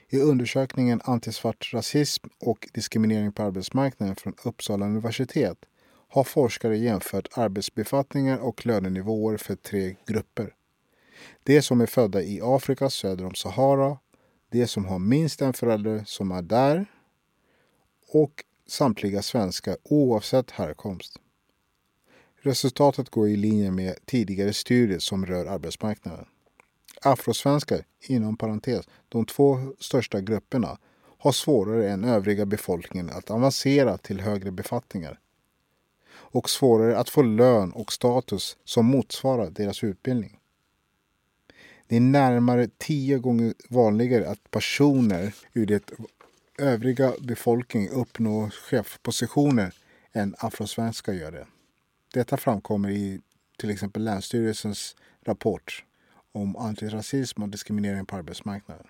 I 0.09 0.19
undersökningen 0.19 1.01
Antisvart 1.03 1.73
rasism 1.73 2.27
och 2.39 2.67
diskriminering 2.73 3.31
på 3.31 3.43
arbetsmarknaden 3.43 4.15
från 4.15 4.33
Uppsala 4.43 4.85
universitet 4.85 5.65
har 6.11 6.23
forskare 6.23 6.77
jämfört 6.77 7.37
arbetsbefattningar 7.37 8.37
och 8.37 8.65
lönenivåer 8.65 9.37
för 9.37 9.55
tre 9.55 9.95
grupper. 10.07 10.53
De 11.43 11.61
som 11.61 11.81
är 11.81 11.85
födda 11.85 12.21
i 12.21 12.39
Afrika 12.43 12.89
söder 12.89 13.25
om 13.25 13.35
Sahara, 13.35 13.97
de 14.49 14.67
som 14.67 14.85
har 14.85 14.99
minst 14.99 15.41
en 15.41 15.53
förälder 15.53 16.03
som 16.05 16.31
är 16.31 16.41
där 16.41 16.85
och 18.07 18.43
samtliga 18.67 19.21
svenskar 19.21 19.77
oavsett 19.83 20.51
härkomst. 20.51 21.19
Resultatet 22.41 23.09
går 23.09 23.29
i 23.29 23.35
linje 23.35 23.71
med 23.71 23.95
tidigare 24.05 24.53
studier 24.53 24.99
som 24.99 25.25
rör 25.25 25.45
arbetsmarknaden. 25.45 26.25
Afrosvenskar, 27.01 27.85
inom 28.07 28.37
parentes, 28.37 28.85
de 29.09 29.25
två 29.25 29.59
största 29.79 30.21
grupperna, 30.21 30.77
har 31.17 31.31
svårare 31.31 31.89
än 31.89 32.03
övriga 32.03 32.45
befolkningen 32.45 33.09
att 33.09 33.31
avancera 33.31 33.97
till 33.97 34.21
högre 34.21 34.51
befattningar 34.51 35.19
och 36.31 36.49
svårare 36.49 36.97
att 36.97 37.09
få 37.09 37.21
lön 37.21 37.71
och 37.71 37.93
status 37.93 38.57
som 38.63 38.85
motsvarar 38.85 39.49
deras 39.49 39.83
utbildning. 39.83 40.37
Det 41.87 41.95
är 41.95 42.01
närmare 42.01 42.69
tio 42.77 43.17
gånger 43.17 43.53
vanligare 43.69 44.29
att 44.29 44.51
personer 44.51 45.35
ur 45.53 45.65
det 45.65 45.91
övriga 46.57 47.13
befolkningen 47.19 47.91
uppnår 47.91 48.49
chefpositioner 48.49 49.73
än 50.13 50.35
afrosvenskar 50.37 51.13
gör 51.13 51.31
det. 51.31 51.47
Detta 52.13 52.37
framkommer 52.37 52.89
i 52.89 53.21
till 53.57 53.69
exempel 53.69 54.03
Länsstyrelsens 54.03 54.95
rapport 55.25 55.85
om 56.31 56.55
antirasism 56.55 57.43
och 57.43 57.49
diskriminering 57.49 58.05
på 58.05 58.15
arbetsmarknaden. 58.15 58.87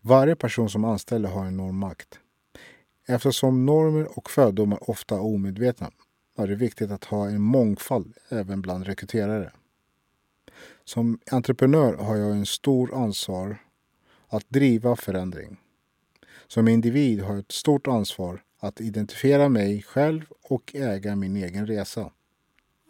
Varje 0.00 0.36
person 0.36 0.70
som 0.70 0.84
anställer 0.84 1.28
har 1.28 1.44
en 1.44 1.56
normmakt. 1.56 2.18
Eftersom 3.06 3.66
normer 3.66 4.18
och 4.18 4.30
fördomar 4.30 4.90
ofta 4.90 5.14
är 5.14 5.20
omedvetna 5.20 5.90
är 6.42 6.48
det 6.48 6.54
viktigt 6.54 6.90
att 6.90 7.04
ha 7.04 7.28
en 7.28 7.40
mångfald 7.40 8.14
även 8.28 8.62
bland 8.62 8.86
rekryterare. 8.86 9.52
Som 10.84 11.18
entreprenör 11.30 11.94
har 11.94 12.16
jag 12.16 12.30
en 12.30 12.46
stor 12.46 12.94
ansvar 12.94 13.56
att 14.28 14.44
driva 14.48 14.96
förändring. 14.96 15.56
Som 16.46 16.68
individ 16.68 17.22
har 17.22 17.30
jag 17.30 17.38
ett 17.38 17.52
stort 17.52 17.86
ansvar 17.86 18.42
att 18.58 18.80
identifiera 18.80 19.48
mig 19.48 19.82
själv 19.82 20.24
och 20.42 20.74
äga 20.74 21.16
min 21.16 21.36
egen 21.36 21.66
resa. 21.66 22.10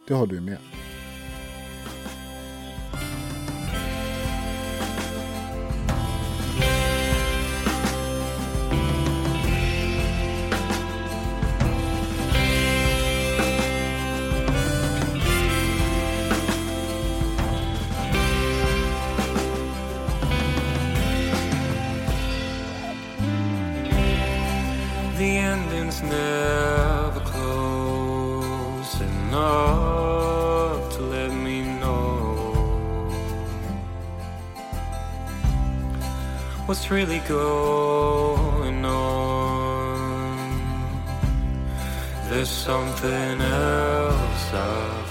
Det 0.09 0.15
har 0.15 0.27
du 0.27 0.41
med. 0.41 0.59
Ending's 26.01 26.11
never 26.11 27.21
close 27.21 29.01
enough 29.01 30.93
to 30.97 31.03
let 31.03 31.33
me 31.33 31.63
know 31.63 33.09
what's 36.67 36.91
really 36.91 37.21
going 37.21 38.85
on. 38.85 39.41
There's 42.29 42.49
something 42.49 43.41
else 43.41 44.55
I 44.55 45.10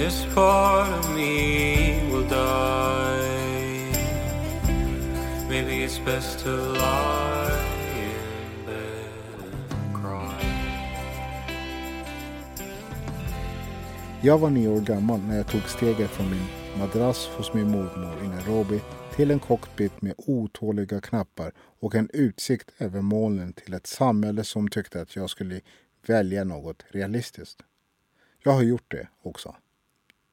This 0.00 0.24
part 0.34 0.88
of 0.98 1.14
me 1.14 2.00
will 2.10 2.28
die. 2.28 3.20
Maybe 5.48 5.84
it's 5.84 5.98
best 5.98 6.38
to 6.44 6.50
lie 6.50 7.58
in 7.96 8.66
bed 8.66 9.44
and 9.70 9.94
cry. 9.94 10.44
Jag 14.20 14.38
var 14.38 14.50
nio 14.50 14.68
år 14.68 14.80
gammal 14.80 15.20
när 15.20 15.36
jag 15.36 15.46
tog 15.46 15.62
steget 15.62 16.10
från 16.10 16.30
min 16.30 16.46
madrass 16.78 17.28
hos 17.36 17.54
min 17.54 17.70
mormor 17.70 18.24
i 18.24 18.28
Nairobi 18.28 18.80
till 19.16 19.30
en 19.30 19.38
cockpit 19.38 20.02
med 20.02 20.14
otåliga 20.16 21.00
knappar 21.00 21.52
och 21.80 21.94
en 21.94 22.10
utsikt 22.12 22.70
över 22.78 23.00
molnen 23.00 23.52
till 23.52 23.74
ett 23.74 23.86
samhälle 23.86 24.44
som 24.44 24.68
tyckte 24.68 25.00
att 25.00 25.16
jag 25.16 25.30
skulle 25.30 25.60
välja 26.06 26.44
något 26.44 26.84
realistiskt. 26.88 27.62
Jag 28.42 28.52
har 28.52 28.62
gjort 28.62 28.90
det 28.90 29.08
också. 29.22 29.54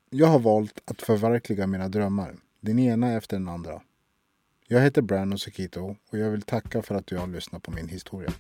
Jag 0.10 0.28
har 0.28 0.39
valt 0.39 0.82
att 0.86 1.02
förverkliga 1.02 1.67
mina 1.67 1.89
drömmar, 1.89 2.36
den 2.62 2.80
ena 2.80 3.13
efter 3.13 3.38
den 3.38 3.50
andra. 3.50 3.82
Jag 4.67 4.82
heter 4.82 5.02
Brandon 5.02 5.39
Sekito 5.39 5.96
och 6.10 6.17
jag 6.17 6.30
vill 6.30 6.41
tacka 6.41 6.82
för 6.82 6.96
att 6.96 7.08
du 7.08 7.17
har 7.17 7.28
lyssnat 7.28 7.63
på 7.63 7.72
min 7.72 7.89
historia. 7.89 8.34